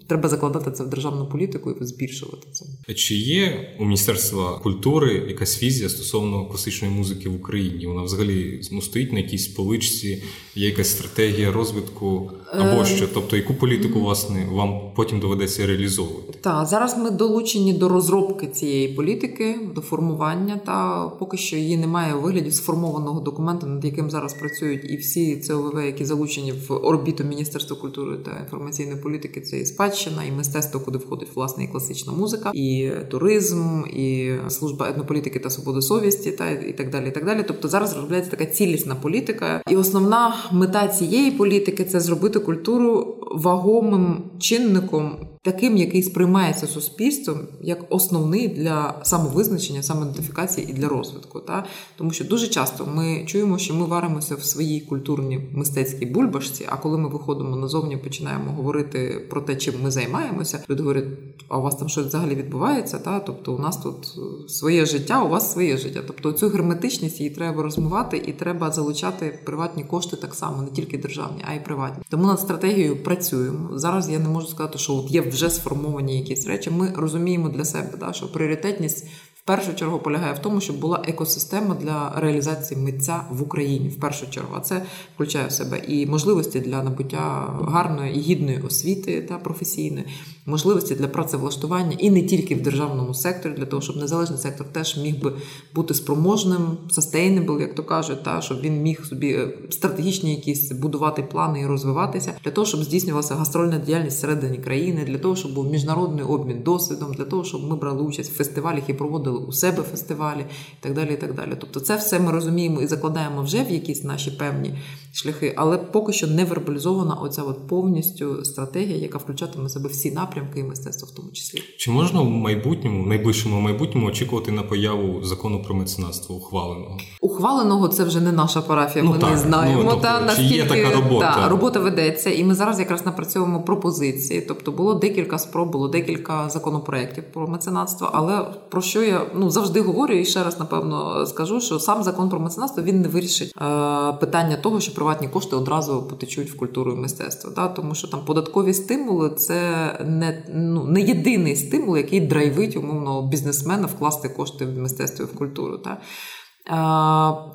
треба 0.08 0.29
закладати 0.29 0.72
це 0.72 0.84
в 0.84 0.88
державну 0.88 1.25
політику 1.25 1.72
і 1.72 1.86
збільшувати 1.86 2.48
це. 2.51 2.93
Чи 2.93 3.15
є 3.15 3.75
у 3.79 3.84
міністерства 3.84 4.60
культури 4.60 5.25
якась 5.27 5.63
візія 5.63 5.89
стосовно 5.89 6.46
класичної 6.46 6.93
музики 6.93 7.29
в 7.29 7.36
Україні? 7.36 7.88
Вона 7.88 8.03
взагалі 8.03 8.62
ну, 8.72 8.81
стоїть 8.81 9.13
на 9.13 9.20
якійсь 9.20 9.48
поличці? 9.48 9.90
Політичці, 9.91 10.24
є 10.55 10.67
якась 10.67 10.89
стратегія 10.89 11.51
розвитку 11.51 12.31
або 12.53 12.81
е, 12.81 12.86
що? 12.86 13.07
Тобто, 13.13 13.38
яку 13.38 13.53
політику 13.53 14.00
власне 14.00 14.48
вам 14.51 14.79
потім 14.95 15.19
доведеться 15.19 15.67
реалізовувати? 15.67 16.33
Так, 16.41 16.65
зараз 16.65 16.98
ми 16.98 17.12
долучені 17.12 17.74
до 17.74 17.89
розробки 17.89 18.48
цієї 18.48 18.88
політики, 18.88 19.60
до 19.75 19.81
формування. 19.81 20.60
Та 20.65 21.07
поки 21.19 21.38
що 21.38 21.55
її 21.55 21.77
немає 21.77 22.13
у 22.13 22.21
вигляді 22.21 22.51
сформованого 22.51 23.19
документу, 23.19 23.67
над 23.67 23.86
яким 23.86 24.10
зараз 24.10 24.33
працюють 24.33 24.91
і 24.91 24.98
всі 24.98 25.38
ЦОВВ, 25.38 25.86
які 25.86 26.05
залучені 26.05 26.53
в 26.67 26.74
орбіту 26.74 27.24
Міністерства 27.24 27.77
культури 27.77 28.17
та 28.25 28.39
інформаційної 28.43 28.98
політики. 28.98 29.41
Це 29.41 29.60
і 29.60 29.65
спадщина, 29.65 30.24
і 30.24 30.31
мистецтво, 30.31 30.79
куди 30.79 30.98
входить 30.98 31.29
власне 31.36 31.63
і 31.63 31.67
класична 31.67 32.13
музика, 32.13 32.51
і 32.53 32.91
туризм, 33.10 33.81
і 33.86 34.36
служба 34.50 34.89
етнополітики 34.89 35.39
та 35.39 35.50
свободи 35.50 35.81
совісті, 35.81 36.31
та 36.31 36.50
і 36.50 36.74
так 36.74 36.89
далі. 36.89 37.07
І 37.07 37.11
так 37.11 37.25
далі. 37.25 37.44
Тобто 37.48 37.68
зараз 37.68 37.94
розробляється 37.94 38.31
така 38.31 38.46
цілісна 38.46 38.96
політика, 38.96 39.61
і 39.70 39.75
основна 39.81 40.33
мета 40.51 40.87
цієї 40.87 41.31
політики 41.31 41.85
це 41.85 42.00
зробити 42.00 42.39
культуру 42.39 43.15
вагомим 43.31 44.24
чинником 44.39 45.15
таким, 45.44 45.77
який 45.77 46.04
сприймається 46.04 46.68
суспільством 46.68 47.38
як 47.62 47.86
основний 47.90 48.48
для 48.48 49.00
самовизначення, 49.04 49.84
самоідентифікації 49.84 50.70
і 50.70 50.74
для 50.74 50.88
розвитку. 50.88 51.40
Та? 51.40 51.66
Тому 51.98 52.12
що 52.12 52.25
дуже 52.25 52.48
часто 52.48 52.86
ми 52.96 53.24
чуємо, 53.25 53.58
що 53.58 53.74
ми 53.74 53.86
варимося 53.86 54.36
в 54.36 54.44
своїй 54.44 54.82
культурній 54.82 55.50
мистецькій 55.51 56.06
бульбашці, 56.06 56.66
а 56.70 56.77
коли 56.77 56.98
ми 56.98 57.10
виходимо 57.10 57.56
назовні, 57.56 57.98
починаємо 57.98 58.51
говорити 58.51 59.27
про 59.30 59.42
те, 59.42 59.56
чим 59.56 59.74
ми 59.84 59.92
займаємося, 59.92 60.64
люди 60.70 60.84
говорять, 60.84 61.06
а 61.48 61.58
у 61.58 61.62
вас 61.62 61.75
там 61.75 61.90
щось 61.90 62.06
взагалі 62.06 62.36
відбувається? 62.36 63.00
Та? 63.00 63.20
Тобто 63.20 63.54
у 63.54 63.60
нас 63.60 63.77
тут 63.77 64.20
своє 64.48 64.86
життя, 64.86 65.24
у 65.24 65.30
вас 65.30 65.51
своє 65.51 65.77
життя. 65.77 66.01
Тобто 66.08 66.32
цю 66.32 66.50
герметичність 66.50 67.20
її 67.20 67.30
треба 67.30 67.64
розмивати 67.64 68.24
і 68.27 68.34
треба 68.34 68.72
залучати 68.72 69.40
приватні 69.46 69.84
кошти 69.84 70.16
так 70.16 70.34
само, 70.34 70.62
не 70.62 70.70
тільки 70.70 70.98
державні, 70.98 71.46
а 71.51 71.54
й 71.54 71.60
приватні. 71.60 72.04
Тому 72.10 72.27
над 72.27 72.40
стратегією 72.40 73.04
працюємо. 73.04 73.70
Зараз 73.74 74.10
я 74.10 74.20
не 74.20 74.30
можу 74.30 74.48
сказати, 74.48 74.77
що 74.77 74.94
от 74.94 75.12
є 75.12 75.30
вже 75.31 75.50
сформовані 75.50 76.20
якісь 76.20 76.48
речі. 76.48 76.70
Ми 76.70 76.94
розуміємо 76.96 77.50
для 77.50 77.65
себе, 77.65 77.98
да, 78.00 78.13
що 78.13 78.31
пріоритетність 78.31 79.07
першу 79.55 79.74
чергу 79.74 80.00
полягає 80.00 80.33
в 80.33 80.40
тому, 80.40 80.61
щоб 80.61 80.79
була 80.79 81.03
екосистема 81.07 81.75
для 81.75 82.14
реалізації 82.16 82.81
митця 82.81 83.24
в 83.31 83.42
Україні 83.42 83.90
в 83.90 84.00
першу 84.00 84.29
чергу. 84.29 84.50
А 84.57 84.59
це 84.59 84.81
включає 85.16 85.48
в 85.48 85.51
себе 85.51 85.81
і 85.87 86.05
можливості 86.05 86.59
для 86.59 86.83
набуття 86.83 87.53
гарної 87.68 88.16
і 88.16 88.20
гідної 88.20 88.61
освіти 88.61 89.22
та 89.22 89.37
професійної, 89.37 90.05
можливості 90.46 90.96
для 90.96 91.07
працевлаштування 91.07 91.98
і 92.00 92.09
не 92.09 92.22
тільки 92.22 92.55
в 92.55 92.61
державному 92.61 93.14
секторі, 93.14 93.53
для 93.53 93.66
того, 93.66 93.81
щоб 93.81 93.98
незалежний 93.98 94.40
сектор 94.40 94.68
теж 94.68 94.98
міг 94.98 95.22
би 95.22 95.33
бути 95.75 95.94
спроможним, 95.94 96.61
sustainable, 96.90 97.61
як 97.61 97.75
то 97.75 97.83
кажуть, 97.83 98.24
та 98.24 98.42
щоб 98.42 98.61
він 98.61 98.81
міг 98.81 99.05
собі 99.05 99.31
е, 99.33 99.50
стратегічні 99.70 100.35
якісь 100.35 100.72
будувати 100.72 101.24
плани 101.24 101.61
і 101.61 101.66
розвиватися, 101.66 102.33
для 102.44 102.51
того, 102.51 102.68
щоб 102.68 102.83
здійснювалася 102.83 103.35
гастрольна 103.35 103.77
діяльність 103.77 104.18
всередині 104.18 104.57
країни, 104.57 105.05
для 105.07 105.18
того, 105.18 105.35
щоб 105.35 105.53
був 105.53 105.72
міжнародний 105.72 106.25
обмін 106.25 106.61
досвідом, 106.64 107.14
для 107.14 107.25
того, 107.25 107.44
щоб 107.44 107.70
ми 107.70 107.75
брали 107.75 108.01
участь 108.01 108.31
в 108.31 108.35
фестивалях 108.35 108.90
і 108.90 108.94
проводили 108.94 109.41
у 109.48 109.51
себе 109.51 109.84
фестивалі, 109.84 110.46
і 110.80 110.84
так 110.84 110.94
далі. 110.94 111.14
і 111.14 111.18
так 111.18 111.34
далі. 111.34 111.51
Тобто, 111.60 111.80
це 111.80 111.96
все 111.96 112.20
ми 112.20 112.32
розуміємо 112.32 112.82
і 112.82 112.88
закладаємо 112.88 113.44
вже 113.44 113.64
в 113.64 113.72
якісь 113.72 114.04
наші 114.04 114.32
певні 114.32 114.77
шляхи, 115.13 115.53
але 115.57 115.77
поки 115.77 116.13
що 116.13 116.27
не 116.27 116.45
вербалізована 116.45 117.15
оця 117.15 117.41
от 117.41 117.67
повністю 117.67 118.45
стратегія, 118.45 118.97
яка 118.97 119.17
включатиме 119.17 119.69
себе 119.69 119.89
всі 119.89 120.11
напрямки 120.11 120.59
і 120.59 120.63
мистецтво 120.63 121.07
в 121.11 121.15
тому 121.15 121.31
числі. 121.31 121.61
Чи 121.77 121.91
можна 121.91 122.21
в 122.21 122.29
майбутньому, 122.29 123.03
в 123.03 123.07
найближчому 123.07 123.61
майбутньому 123.61 124.07
очікувати 124.07 124.51
на 124.51 124.63
появу 124.63 125.24
закону 125.24 125.63
про 125.63 125.75
меценатство 125.75 126.35
ухваленого? 126.35 126.97
Ухваленого 127.21 127.87
це 127.87 128.03
вже 128.03 128.21
не 128.21 128.31
наша 128.31 128.61
парафія. 128.61 129.05
Ну, 129.05 129.11
ми 129.11 129.17
так, 129.17 129.31
не 129.31 129.37
знаємо. 129.37 129.83
Ну, 129.83 129.89
тобто, 129.89 130.07
та 130.07 130.21
наскільки 130.21 130.55
є 130.55 130.65
така 130.65 130.95
робота? 130.95 131.35
Та, 131.35 131.50
робота 131.50 131.79
ведеться, 131.79 132.29
і 132.29 132.43
ми 132.43 132.55
зараз 132.55 132.79
якраз 132.79 133.05
напрацьовуємо 133.05 133.63
пропозиції. 133.63 134.41
Тобто 134.41 134.71
було 134.71 134.93
декілька 134.93 135.37
спроб, 135.37 135.71
було 135.71 135.87
декілька 135.87 136.50
законопроєктів 136.50 137.24
про 137.33 137.47
меценатство. 137.47 138.09
Але 138.13 138.45
про 138.69 138.81
що 138.81 139.03
я 139.03 139.21
ну 139.35 139.50
завжди 139.50 139.81
говорю 139.81 140.13
і 140.13 140.25
ще 140.25 140.43
раз 140.43 140.59
напевно 140.59 141.25
скажу, 141.25 141.61
що 141.61 141.79
сам 141.79 142.03
закон 142.03 142.29
про 142.29 142.39
меценатство 142.39 142.83
він 142.83 143.01
не 143.01 143.07
вирішить 143.07 143.53
е, 143.57 144.13
питання 144.13 144.57
того, 144.63 144.79
що 144.79 144.93
приватні 145.01 145.27
кошти 145.27 145.55
одразу 145.55 146.03
потечуть 146.03 146.51
в 146.51 146.57
культуру 146.57 146.94
і 146.94 146.96
мистецтво. 146.96 147.51
Да? 147.55 147.68
Тому 147.68 147.96
що 147.96 148.07
там 148.07 148.25
податкові 148.25 148.74
стимули 148.74 149.29
це 149.29 149.59
не 150.05 150.46
ну 150.55 150.83
не 150.83 151.01
єдиний 151.01 151.55
стимул, 151.55 151.98
який 151.98 152.20
драйвить 152.20 152.77
умовно 152.77 153.27
бізнесмена 153.27 153.87
вкласти 153.87 154.29
кошти 154.29 154.66
в 154.66 154.77
мистецтво 154.77 155.25
і 155.25 155.35
в 155.35 155.37
культуру. 155.37 155.77
Да? 155.77 155.98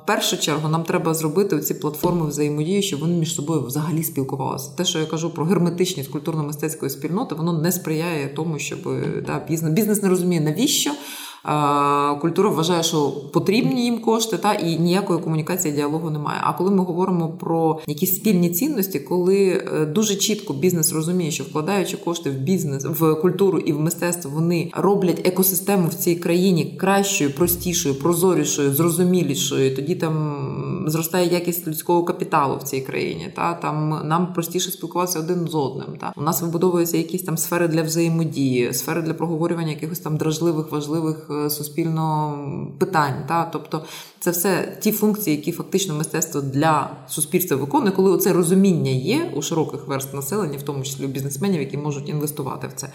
В 0.03 0.05
першу 0.07 0.37
чергу 0.37 0.69
нам 0.69 0.83
треба 0.83 1.13
зробити 1.13 1.59
ці 1.59 1.73
платформи 1.73 2.27
взаємодії, 2.27 2.81
щоб 2.81 2.99
вони 2.99 3.13
між 3.13 3.35
собою 3.35 3.61
взагалі 3.61 4.03
спілкувалися. 4.03 4.75
Те, 4.75 4.85
що 4.85 4.99
я 4.99 5.05
кажу 5.05 5.29
про 5.29 5.45
герметичність 5.45 6.11
культурно-мистецької 6.11 6.89
спільноти, 6.89 7.35
воно 7.35 7.61
не 7.61 7.71
сприяє 7.71 8.27
тому, 8.27 8.59
щоб 8.59 8.79
да, 9.25 9.45
бізнес 9.49 9.73
бізнес 9.73 10.03
не 10.03 10.09
розуміє 10.09 10.41
навіщо 10.41 10.91
культура 12.21 12.49
вважає, 12.49 12.83
що 12.83 13.11
потрібні 13.33 13.83
їм 13.83 14.01
кошти, 14.01 14.37
та 14.37 14.53
і 14.53 14.79
ніякої 14.79 15.19
комунікації 15.19 15.73
діалогу 15.73 16.09
немає. 16.09 16.39
А 16.43 16.53
коли 16.53 16.71
ми 16.71 16.83
говоримо 16.83 17.29
про 17.29 17.79
якісь 17.87 18.15
спільні 18.15 18.49
цінності, 18.49 18.99
коли 18.99 19.47
е, 19.47 19.85
дуже 19.85 20.15
чітко 20.15 20.53
бізнес 20.53 20.93
розуміє, 20.93 21.31
що 21.31 21.43
вкладаючи 21.43 21.97
кошти 21.97 22.29
в 22.29 22.33
бізнес, 22.33 22.85
в 22.85 23.15
культуру 23.15 23.59
і 23.59 23.73
в 23.73 23.79
мистецтво, 23.79 24.31
вони 24.33 24.71
роблять 24.73 25.27
екосистему 25.27 25.87
в 25.87 25.93
цій 25.93 26.15
країні 26.15 26.77
кращою, 26.79 27.31
простішою, 27.31 27.95
прозорішою, 27.95 28.73
зрозумілішою. 28.73 29.75
Тоді 29.75 29.95
там 29.95 30.83
зростає 30.87 31.33
якість 31.33 31.67
людського 31.67 32.03
капіталу 32.03 32.57
в 32.57 32.63
цій 32.63 32.81
країні. 32.81 33.31
Та 33.35 33.53
там 33.53 34.01
нам 34.03 34.33
простіше 34.33 34.71
спілкуватися 34.71 35.19
один 35.19 35.47
з 35.47 35.55
одним. 35.55 35.97
Та 35.99 36.13
у 36.15 36.21
нас 36.21 36.41
вибудовуються 36.41 36.97
якісь 36.97 37.23
там 37.23 37.37
сфери 37.37 37.67
для 37.67 37.81
взаємодії, 37.81 38.73
сфери 38.73 39.01
для 39.01 39.13
проговорювання 39.13 39.69
якихось 39.69 39.99
там 39.99 40.17
дражливих, 40.17 40.71
важливих 40.71 41.27
е, 41.29 41.36
суспільно 41.49 42.37
питань. 42.77 43.23
Та 43.27 43.45
тобто 43.45 43.85
це 44.19 44.31
все 44.31 44.77
ті 44.81 44.91
функції, 44.91 45.35
які 45.35 45.51
фактично 45.51 45.95
мистецтво 45.95 46.41
для 46.41 46.89
суспільства 47.07 47.57
виконує, 47.57 47.91
коли 47.91 48.17
це 48.17 48.33
розуміння 48.33 48.91
є 48.91 49.31
у 49.35 49.41
широких 49.41 49.87
верст 49.87 50.13
населення, 50.13 50.57
в 50.57 50.61
тому 50.61 50.83
числі 50.83 51.05
у 51.05 51.07
бізнесменів, 51.07 51.59
які 51.59 51.77
можуть 51.77 52.09
інвестувати 52.09 52.67
в 52.67 52.73
це. 52.73 52.89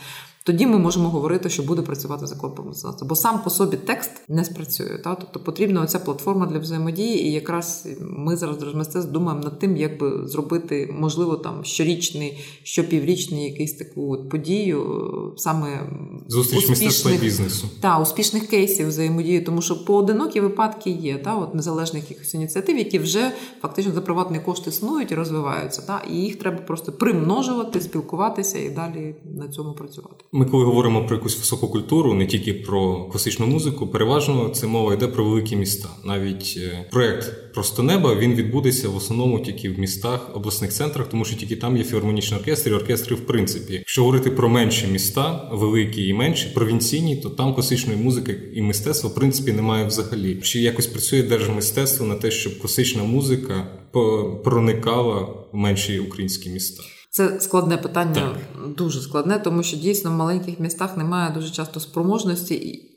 Тоді 0.45 0.67
ми 0.67 0.79
можемо 0.79 1.09
говорити, 1.09 1.51
що 1.51 1.63
буде 1.63 1.83
працювати 1.83 2.27
закон 2.27 2.55
про 2.55 2.65
мистецтво. 2.65 3.09
Бо 3.09 3.15
сам 3.15 3.43
по 3.45 3.51
собі 3.51 3.77
текст 3.77 4.11
не 4.29 4.45
спрацює. 4.45 4.99
Та? 5.05 5.15
Тобто 5.15 5.41
потрібна 5.41 5.83
оця 5.83 5.99
платформа 5.99 6.47
для 6.47 6.59
взаємодії, 6.59 7.27
і 7.27 7.33
якраз 7.33 7.89
ми 8.01 8.37
зараз 8.37 8.75
мистецтв 8.75 9.13
думаємо 9.13 9.45
над 9.45 9.59
тим, 9.59 9.77
як 9.77 9.99
би 9.99 10.29
зробити, 10.29 10.95
можливо, 10.99 11.37
там 11.37 11.65
щорічний, 11.65 12.39
щопіврічний 12.63 13.45
якийсь 13.45 13.75
таку 13.75 14.13
от 14.13 14.29
подію, 14.29 15.35
саме 15.37 15.91
зустріч 16.29 16.69
мистецтва 16.69 17.11
і 17.11 17.19
бізнесу. 17.19 17.69
Та 17.81 17.99
успішних 17.99 18.47
кейсів 18.47 18.89
взаємодії, 18.89 19.41
тому 19.41 19.63
що 19.63 19.85
поодинокі 19.85 20.41
випадки 20.41 20.91
є, 20.91 21.19
та 21.19 21.35
от 21.35 21.55
незалежних 21.55 22.11
якихось 22.11 22.35
ініціатив, 22.35 22.79
які 22.79 22.99
вже 22.99 23.33
фактично 23.63 23.93
за 23.93 24.01
приватний 24.01 24.41
кошт 24.41 24.67
існують 24.67 25.13
і 25.13 25.15
розвиваються. 25.15 25.83
Та 25.83 26.03
і 26.11 26.15
їх 26.15 26.37
треба 26.37 26.59
просто 26.59 26.93
примножувати, 26.93 27.81
спілкуватися 27.81 28.59
і 28.59 28.71
далі 28.71 29.15
на 29.25 29.49
цьому 29.49 29.73
працювати. 29.73 30.25
Ми, 30.35 30.47
коли 30.47 30.65
говоримо 30.65 31.07
про 31.07 31.17
якусь 31.17 31.39
високу 31.39 31.69
культуру, 31.69 32.15
не 32.15 32.27
тільки 32.27 32.55
про 32.55 33.05
класичну 33.05 33.47
музику, 33.47 33.87
переважно 33.87 34.49
це 34.49 34.67
мова 34.67 34.95
йде 34.95 35.07
про 35.07 35.25
великі 35.25 35.57
міста. 35.57 35.89
Навіть 36.05 36.55
е, 36.57 36.87
проект 36.91 37.53
Просто 37.55 37.83
неба 37.83 38.15
він 38.15 38.35
відбудеться 38.35 38.89
в 38.89 38.97
основному 38.97 39.41
тільки 39.41 39.71
в 39.71 39.79
містах, 39.79 40.37
обласних 40.37 40.73
центрах, 40.73 41.09
тому 41.09 41.25
що 41.25 41.37
тільки 41.37 41.57
там 41.57 41.77
є 41.77 41.85
філармонічні 41.85 42.37
оркестри, 42.37 42.75
оркестри 42.75 43.17
в 43.17 43.27
принципі. 43.27 43.73
Якщо 43.73 44.03
говорити 44.03 44.31
про 44.31 44.49
менші 44.49 44.87
міста, 44.87 45.51
великі 45.53 46.07
і 46.07 46.15
менші, 46.15 46.49
провінційні, 46.55 47.17
то 47.17 47.31
там 47.31 47.55
класичної 47.55 47.99
музики 47.99 48.39
і 48.55 48.63
мистецтва 48.63 49.11
в 49.11 49.15
принципі 49.15 49.53
немає 49.53 49.87
взагалі. 49.87 50.39
Чи 50.43 50.61
якось 50.61 50.87
працює 50.87 51.23
держмистецтво 51.23 52.07
на 52.07 52.15
те, 52.15 52.31
щоб 52.31 52.59
класична 52.59 53.03
музика 53.03 53.67
проникала 54.45 55.19
в 55.53 55.57
менші 55.57 55.99
українські 55.99 56.51
міста? 56.51 56.83
Це 57.15 57.41
складне 57.41 57.77
питання, 57.77 58.15
так. 58.15 58.75
дуже 58.75 59.01
складне, 59.01 59.39
тому 59.39 59.63
що 59.63 59.77
дійсно 59.77 60.11
в 60.11 60.15
маленьких 60.15 60.61
містах 60.61 60.97
немає 60.97 61.31
дуже 61.31 61.51
часто 61.51 61.81
спроможності 61.81 62.55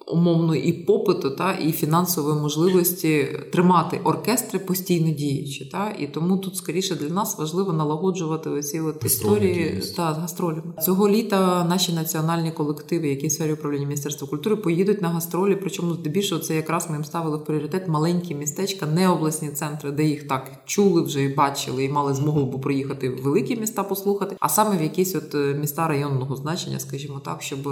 умовно 0.08 0.56
і 0.56 0.74
попиту, 0.74 1.30
та 1.30 1.54
і 1.54 1.72
фінансової 1.72 2.42
можливості 2.42 3.28
тримати 3.52 4.02
оркестри 4.04 4.60
постійно 4.60 5.12
діючі. 5.12 5.66
Та 5.66 5.96
і 6.00 6.08
тому 6.08 6.38
тут 6.38 6.56
скоріше 6.56 6.96
для 6.96 7.10
нас 7.10 7.38
важливо 7.38 7.74
налагоджувати 7.74 8.50
оці 8.50 8.80
от 8.80 9.06
історії 9.06 9.82
та 9.96 10.14
з 10.14 10.18
гастролями. 10.18 10.74
Цього 10.82 11.10
літа 11.10 11.64
наші 11.64 11.94
національні 11.94 12.52
колективи, 12.52 13.08
які 13.08 13.28
в 13.28 13.32
сфері 13.32 13.54
управління 13.54 13.86
міністерства 13.86 14.28
культури, 14.28 14.56
поїдуть 14.56 15.02
на 15.02 15.10
гастролі. 15.10 15.56
Причому 15.56 15.94
здебільшого 15.94 16.42
це 16.42 16.56
якраз 16.56 16.90
ми 16.90 16.96
їм 16.96 17.06
ставили 17.06 17.38
в 17.38 17.46
пріоритет 17.46 17.88
маленькі 17.88 18.36
містечка, 18.36 18.86
не 18.86 19.10
обласні 19.10 19.50
центри, 19.50 19.92
де 19.92 20.04
їх 20.04 20.28
так 20.28 20.52
чули 20.66 21.02
вже 21.02 21.24
і 21.24 21.34
бачили, 21.34 21.84
і 21.84 21.90
мали 21.90 22.14
змогу 22.14 22.46
б 22.46 22.62
приїхати 22.62 23.10
в 23.10 23.24
великі 23.24 23.56
міста 23.56 23.84
послухати, 23.84 24.36
а 24.40 24.50
саме 24.50 24.78
в 24.78 24.82
якісь 24.82 25.16
от 25.16 25.36
е, 25.36 25.54
міста 25.60 25.88
районного 25.88 26.36
значення, 26.36 26.80
скажімо 26.80 27.22
так, 27.26 27.42
щоб 27.42 27.70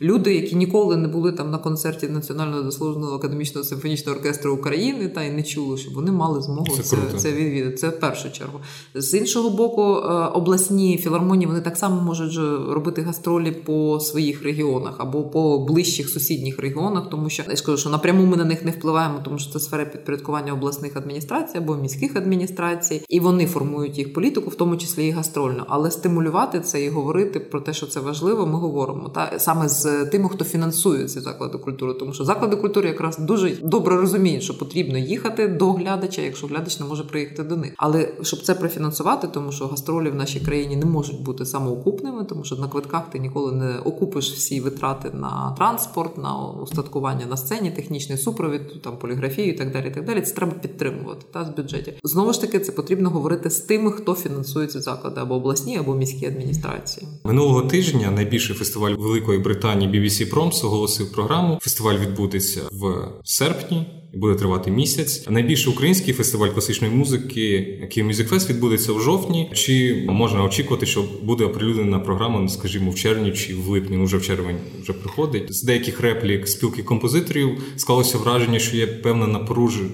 люди, 0.00 0.34
які 0.34 0.56
ніколи 0.56 0.96
не 0.96 1.08
були 1.08 1.32
там 1.32 1.50
на 1.50 1.58
концерті 1.64 2.08
Національного 2.08 2.62
заслуженого 2.62 3.16
академічного 3.16 3.64
симфонічного 3.64 4.18
оркестру 4.18 4.54
України 4.54 5.08
та 5.08 5.22
й 5.22 5.30
не 5.30 5.42
чули, 5.42 5.76
щоб 5.76 5.94
вони 5.94 6.12
мали 6.12 6.42
змогу 6.42 6.66
це 6.76 6.82
це, 6.82 6.96
це 7.16 7.32
відвідати. 7.32 7.76
Це 7.76 7.88
в 7.88 8.00
першу 8.00 8.32
чергу. 8.32 8.60
З 8.94 9.14
іншого 9.14 9.50
боку, 9.50 9.82
е, 9.82 10.26
обласні 10.26 10.96
філармонії 10.96 11.46
вони 11.46 11.60
так 11.60 11.76
само 11.76 12.00
можуть 12.00 12.36
робити 12.72 13.02
гастролі 13.02 13.50
по 13.52 14.00
своїх 14.00 14.42
регіонах 14.42 14.94
або 14.98 15.22
по 15.22 15.58
ближчих 15.58 16.08
сусідніх 16.10 16.58
регіонах, 16.58 17.10
тому 17.10 17.30
що 17.30 17.42
я 17.50 17.56
скажу, 17.56 17.78
що 17.78 17.90
напряму 17.90 18.26
ми 18.26 18.36
на 18.36 18.44
них 18.44 18.64
не 18.64 18.70
впливаємо, 18.70 19.20
тому 19.24 19.38
що 19.38 19.52
це 19.52 19.60
сфера 19.60 19.84
підпорядкування 19.84 20.52
обласних 20.52 20.96
адміністрацій 20.96 21.58
або 21.58 21.76
міських 21.76 22.16
адміністрацій, 22.16 23.02
і 23.08 23.20
вони 23.20 23.46
формують 23.46 23.98
їх 23.98 24.12
політику, 24.12 24.50
в 24.50 24.54
тому 24.54 24.76
числі 24.76 25.06
і 25.06 25.10
гастрольну. 25.10 25.64
Але 25.68 25.90
стимулювати 25.90 26.60
це 26.60 26.84
і 26.84 26.88
говорити 26.88 27.40
про 27.40 27.60
те, 27.60 27.72
що 27.72 27.86
це 27.86 28.00
важливо, 28.00 28.46
ми 28.46 28.58
говоримо 28.58 29.08
та 29.08 29.32
саме 29.38 29.68
з 29.68 30.04
тими, 30.04 30.28
хто 30.28 30.44
фінансує 30.44 31.08
ці 31.08 31.20
заклади 31.20 31.53
заклади 31.54 31.64
культури, 31.64 31.94
тому 31.94 32.12
що 32.12 32.24
заклади 32.24 32.56
культури 32.56 32.88
якраз 32.88 33.18
дуже 33.18 33.56
добре 33.62 33.96
розуміють, 33.96 34.42
що 34.42 34.58
потрібно 34.58 34.98
їхати 34.98 35.48
до 35.48 35.72
глядача, 35.72 36.22
якщо 36.22 36.46
глядач 36.46 36.80
не 36.80 36.86
може 36.86 37.04
приїхати 37.04 37.42
до 37.42 37.56
них. 37.56 37.74
Але 37.76 38.08
щоб 38.22 38.42
це 38.42 38.54
профінансувати, 38.54 39.28
тому 39.28 39.52
що 39.52 39.66
гастролі 39.66 40.10
в 40.10 40.14
нашій 40.14 40.40
країні 40.40 40.76
не 40.76 40.86
можуть 40.86 41.22
бути 41.22 41.46
самоокупними, 41.46 42.24
тому 42.24 42.44
що 42.44 42.56
на 42.56 42.68
квитках 42.68 43.10
ти 43.10 43.18
ніколи 43.18 43.52
не 43.52 43.78
окупиш 43.78 44.32
всі 44.32 44.60
витрати 44.60 45.10
на 45.14 45.54
транспорт, 45.58 46.18
на 46.18 46.36
устаткування 46.62 47.26
на 47.26 47.36
сцені, 47.36 47.70
технічний 47.70 48.18
супровід, 48.18 48.82
там 48.82 48.96
поліграфію 48.96 49.48
і 49.48 49.52
так 49.52 49.72
далі. 49.72 49.88
І 49.88 49.90
так 49.90 50.04
далі. 50.04 50.20
Це 50.20 50.34
треба 50.34 50.52
підтримувати 50.52 51.26
та 51.32 51.44
з 51.44 51.56
бюджетів. 51.56 51.94
Знову 52.04 52.32
ж 52.32 52.40
таки, 52.40 52.58
це 52.58 52.72
потрібно 52.72 53.10
говорити 53.10 53.50
з 53.50 53.60
тими, 53.60 53.92
хто 53.92 54.14
фінансує 54.14 54.66
ці 54.66 54.80
заклади 54.80 55.20
або 55.20 55.34
обласні, 55.34 55.76
або 55.78 55.94
міські 55.94 56.26
адміністрації. 56.26 57.06
Минулого 57.24 57.62
тижня 57.62 58.10
найбільший 58.10 58.56
фестиваль 58.56 58.94
Великої 58.98 59.38
Британії 59.38 59.90
BBC 59.90 60.34
Proms 60.34 60.66
оголосив 60.66 61.12
програму 61.12 61.43
Фестиваль 61.62 61.98
відбудеться 61.98 62.60
в 62.72 63.08
серпні. 63.24 63.86
Буде 64.14 64.34
тривати 64.34 64.70
місяць. 64.70 65.26
Найбільший 65.30 65.72
український 65.72 66.14
фестиваль 66.14 66.48
класичної 66.48 66.94
музики, 66.94 67.60
Київ 67.92 68.10
Music 68.10 68.28
Fest, 68.28 68.48
відбудеться 68.48 68.92
в 68.92 69.00
жовтні. 69.00 69.50
Чи 69.54 70.04
можна 70.08 70.44
очікувати, 70.44 70.86
що 70.86 71.04
буде 71.22 71.44
оприлюднена 71.44 71.98
програма, 71.98 72.40
ну, 72.40 72.48
скажімо, 72.48 72.90
в 72.90 72.94
червні 72.94 73.32
чи 73.32 73.54
в 73.54 73.68
липні? 73.68 73.96
Ну 73.96 74.04
вже 74.04 74.16
в 74.16 74.22
червень 74.22 74.56
вже 74.82 74.92
приходить. 74.92 75.54
З 75.54 75.62
деяких 75.62 76.00
реплік 76.00 76.48
спілки 76.48 76.82
композиторів 76.82 77.62
склалося 77.76 78.18
враження, 78.18 78.58
що 78.58 78.76
є 78.76 78.86
певна 78.86 79.44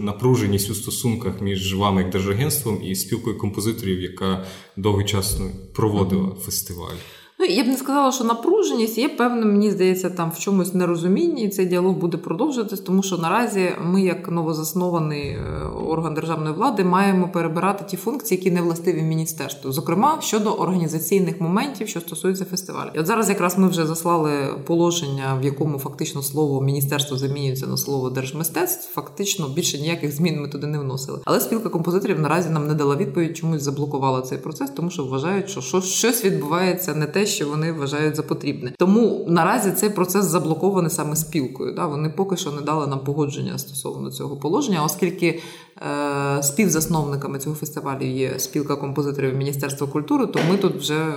напруженість 0.01 0.71
у 0.71 0.75
стосунках 0.75 1.41
між 1.41 1.75
вами 1.75 2.03
як 2.03 2.11
держагентством 2.11 2.83
і 2.83 2.95
спілкою 2.95 3.39
композиторів, 3.39 4.01
яка 4.01 4.45
довгий 4.77 5.07
час 5.07 5.41
проводила 5.75 6.37
фестиваль. 6.45 6.97
Ну, 7.41 7.47
я 7.47 7.65
б 7.65 7.67
не 7.67 7.77
сказала, 7.77 8.13
що 8.13 8.25
напруженість 8.25 8.99
є 8.99 9.09
певне, 9.09 9.47
мені 9.47 9.71
здається, 9.71 10.11
там 10.11 10.31
в 10.31 10.39
чомусь 10.39 10.75
нерозумінні, 10.75 11.43
і 11.43 11.49
цей 11.49 11.67
діалог 11.67 11.97
буде 11.97 12.17
продовжуватись, 12.17 12.81
тому 12.81 13.03
що 13.03 13.19
наразі 13.19 13.73
ми, 13.85 14.03
як 14.03 14.29
новозаснований 14.31 15.29
е, 15.29 15.41
орган 15.89 16.15
державної 16.15 16.55
влади, 16.55 16.85
маємо 16.85 17.29
перебирати 17.29 17.85
ті 17.89 17.97
функції, 17.97 18.39
які 18.39 18.51
не 18.51 18.63
властиві 18.63 19.03
міністерству, 19.03 19.73
зокрема 19.73 20.19
щодо 20.21 20.53
організаційних 20.53 21.41
моментів, 21.41 21.89
що 21.89 22.01
стосуються 22.01 22.45
фестивалю. 22.45 22.91
І 22.95 22.99
от 22.99 23.07
зараз 23.07 23.29
якраз 23.29 23.59
ми 23.59 23.69
вже 23.69 23.87
заслали 23.87 24.31
положення, 24.67 25.39
в 25.41 25.45
якому 25.45 25.79
фактично 25.79 26.23
слово 26.23 26.61
міністерство 26.61 27.17
замінюється 27.17 27.67
на 27.67 27.77
слово 27.77 28.11
держмистецтв. 28.11 28.95
Фактично 28.95 29.49
більше 29.49 29.79
ніяких 29.79 30.13
змін 30.13 30.41
ми 30.41 30.49
туди 30.49 30.67
не 30.67 30.79
вносили. 30.79 31.21
Але 31.25 31.41
спілка 31.41 31.69
композиторів 31.69 32.21
наразі 32.21 32.51
нам 32.51 32.67
не 32.67 32.75
дала 32.75 32.97
відповідь, 32.97 33.37
чомусь 33.37 33.63
заблокувала 33.63 34.23
цей 34.23 34.39
процес, 34.39 34.71
тому 34.71 34.91
що 34.91 35.05
вважають, 35.05 35.51
що 35.51 35.81
щось 35.81 36.25
відбувається 36.25 36.95
не 36.95 37.07
те 37.07 37.27
що 37.31 37.49
вони 37.49 37.73
вважають 37.73 38.17
за 38.17 38.23
потрібне. 38.23 38.73
Тому 38.79 39.25
наразі 39.29 39.73
цей 39.73 39.91
процес 39.91 40.25
заблокований 40.25 40.91
саме 40.91 41.17
спілкою. 41.17 41.75
Да? 41.75 41.87
Вони 41.87 42.11
поки 42.11 42.37
що 42.37 42.51
не 42.51 42.63
дали 42.63 42.87
нам 42.87 42.99
погодження 42.99 43.59
стосовно 43.59 44.11
цього 44.11 44.37
положення, 44.37 44.85
оскільки 44.85 45.41
Е, 45.81 46.43
співзасновниками 46.43 47.39
цього 47.39 47.57
фестивалю 47.57 48.05
є 48.05 48.39
спілка 48.39 48.77
композиторів 48.77 49.37
Міністерства 49.37 49.87
культури, 49.87 50.27
то 50.27 50.39
ми 50.51 50.57
тут 50.57 50.77
вже 50.77 50.95
е, 50.95 51.15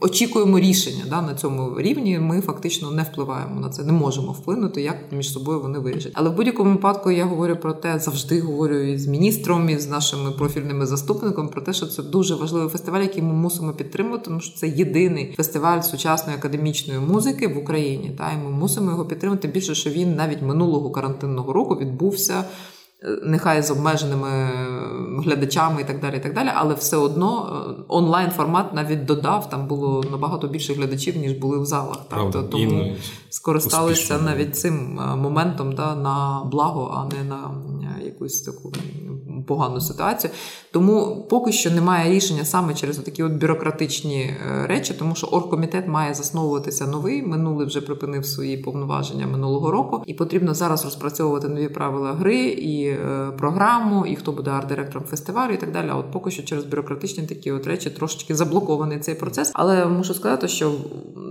очікуємо 0.00 0.58
рішення 0.58 1.04
да, 1.10 1.22
на 1.22 1.34
цьому 1.34 1.80
рівні. 1.80 2.18
Ми 2.18 2.40
фактично 2.40 2.90
не 2.90 3.02
впливаємо 3.02 3.60
на 3.60 3.68
це, 3.68 3.84
не 3.84 3.92
можемо 3.92 4.32
вплинути, 4.32 4.82
як 4.82 4.96
між 5.12 5.32
собою 5.32 5.60
вони 5.60 5.78
вирішать. 5.78 6.12
Але 6.14 6.30
в 6.30 6.36
будь-якому 6.36 6.70
випадку 6.70 7.10
я 7.10 7.24
говорю 7.24 7.56
про 7.56 7.72
те, 7.72 7.98
завжди 7.98 8.40
говорю 8.40 8.78
і 8.78 8.98
з 8.98 9.06
міністром, 9.06 9.68
і 9.68 9.78
з 9.78 9.88
нашими 9.88 10.30
профільними 10.30 10.86
заступниками 10.86 11.48
про 11.48 11.62
те, 11.62 11.72
що 11.72 11.86
це 11.86 12.02
дуже 12.02 12.34
важливий 12.34 12.68
фестиваль, 12.68 13.02
який 13.02 13.22
ми 13.22 13.32
мусимо 13.32 13.72
підтримувати, 13.72 14.24
тому 14.24 14.40
що 14.40 14.56
це 14.56 14.68
єдиний 14.68 15.09
фестиваль 15.36 15.80
сучасної 15.80 16.38
академічної 16.38 17.00
музики 17.00 17.48
в 17.48 17.58
Україні. 17.58 18.10
Та 18.18 18.32
і 18.32 18.36
ми 18.36 18.50
мусимо 18.50 18.90
його 18.90 19.04
підтримати. 19.04 19.48
Більше 19.48 19.74
що 19.74 19.90
він 19.90 20.14
навіть 20.14 20.42
минулого 20.42 20.90
карантинного 20.90 21.52
року 21.52 21.74
відбувся 21.74 22.44
нехай 23.22 23.62
з 23.62 23.70
обмеженими 23.70 24.50
глядачами 25.24 25.80
і 25.80 25.84
так 25.84 26.00
далі. 26.00 26.16
і 26.16 26.20
так 26.20 26.34
далі, 26.34 26.48
Але 26.54 26.74
все 26.74 26.96
одно 26.96 27.64
онлайн 27.88 28.30
формат 28.30 28.74
навіть 28.74 29.04
додав, 29.04 29.50
там 29.50 29.66
було 29.66 30.04
набагато 30.10 30.48
більше 30.48 30.74
глядачів, 30.74 31.16
ніж 31.16 31.32
були 31.32 31.58
в 31.58 31.64
залах. 31.64 31.96
Правда, 32.08 32.42
Тому 32.42 32.64
і 32.64 32.96
скористалися 33.30 34.02
успішно. 34.02 34.30
навіть 34.30 34.56
цим 34.56 35.00
моментом 35.16 35.72
да, 35.72 35.94
на 35.94 36.42
благо, 36.50 36.94
а 36.96 37.14
не 37.14 37.24
на 37.24 37.50
якусь 38.04 38.42
таку 38.42 38.72
погану 39.46 39.80
ситуацію. 39.80 40.30
Тому 40.72 41.26
поки 41.30 41.52
що 41.52 41.70
немає 41.70 42.12
рішення 42.12 42.44
саме 42.44 42.74
через 42.74 42.98
такі 42.98 43.22
от 43.22 43.32
бюрократичні 43.32 44.22
е, 44.22 44.66
речі, 44.66 44.94
тому 44.98 45.14
що 45.14 45.26
оргкомітет 45.26 45.88
має 45.88 46.14
засновуватися 46.14 46.86
новий. 46.86 47.22
Минулий 47.22 47.66
вже 47.66 47.80
припинив 47.80 48.26
свої 48.26 48.56
повноваження 48.56 49.26
минулого 49.26 49.70
року, 49.70 50.02
і 50.06 50.14
потрібно 50.14 50.54
зараз 50.54 50.84
розпрацьовувати 50.84 51.48
нові 51.48 51.68
правила 51.68 52.12
гри 52.12 52.38
і 52.46 52.86
е, 52.86 53.32
програму, 53.38 54.06
і 54.06 54.16
хто 54.16 54.32
буде 54.32 54.50
арт-директором 54.50 55.04
фестивалю, 55.04 55.52
і 55.52 55.56
так 55.56 55.72
далі. 55.72 55.90
От 55.90 56.12
поки 56.12 56.30
що 56.30 56.42
через 56.42 56.64
бюрократичні 56.64 57.26
такі 57.26 57.52
от 57.52 57.66
речі 57.66 57.90
трошечки 57.90 58.34
заблокований 58.34 58.98
цей 58.98 59.14
процес. 59.14 59.50
Але 59.54 59.86
мушу 59.86 60.14
сказати, 60.14 60.48
що 60.48 60.72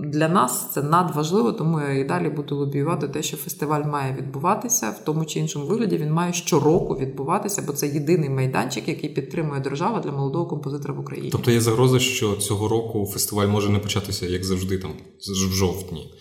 для 0.04 0.28
нас 0.28 0.70
це 0.72 0.82
надважливо, 0.82 1.52
тому 1.52 1.80
я 1.80 1.92
і 1.92 2.04
далі 2.04 2.28
буду 2.28 2.56
лобіювати 2.56 3.08
те, 3.08 3.22
що 3.22 3.36
фестиваль 3.36 3.84
має 3.84 4.16
відбуватися 4.18 4.90
в 4.90 5.04
тому 5.04 5.24
чи 5.24 5.40
іншому 5.40 5.66
вигляді. 5.66 5.96
Він 5.96 6.12
має 6.12 6.32
щороку 6.32 6.94
відбуватися, 6.94 7.62
бо 7.66 7.72
це 7.72 7.86
єдиний 7.86 8.30
майданчик, 8.30 8.88
який 8.88 9.10
підтримує 9.30 9.60
держава 9.60 10.00
для 10.00 10.12
молодого 10.12 10.46
композитора 10.46 10.94
в 10.94 11.00
Україні. 11.00 11.30
Тобто 11.30 11.50
є 11.50 11.60
загроза, 11.60 11.98
що 11.98 12.36
цього 12.36 12.68
року 12.68 13.10
фестиваль 13.12 13.46
може 13.46 13.68
не 13.70 13.78
початися 13.78 14.26
як 14.26 14.44
завжди, 14.44 14.78
там 14.78 14.92
в 15.18 15.52
жовтні 15.52 16.14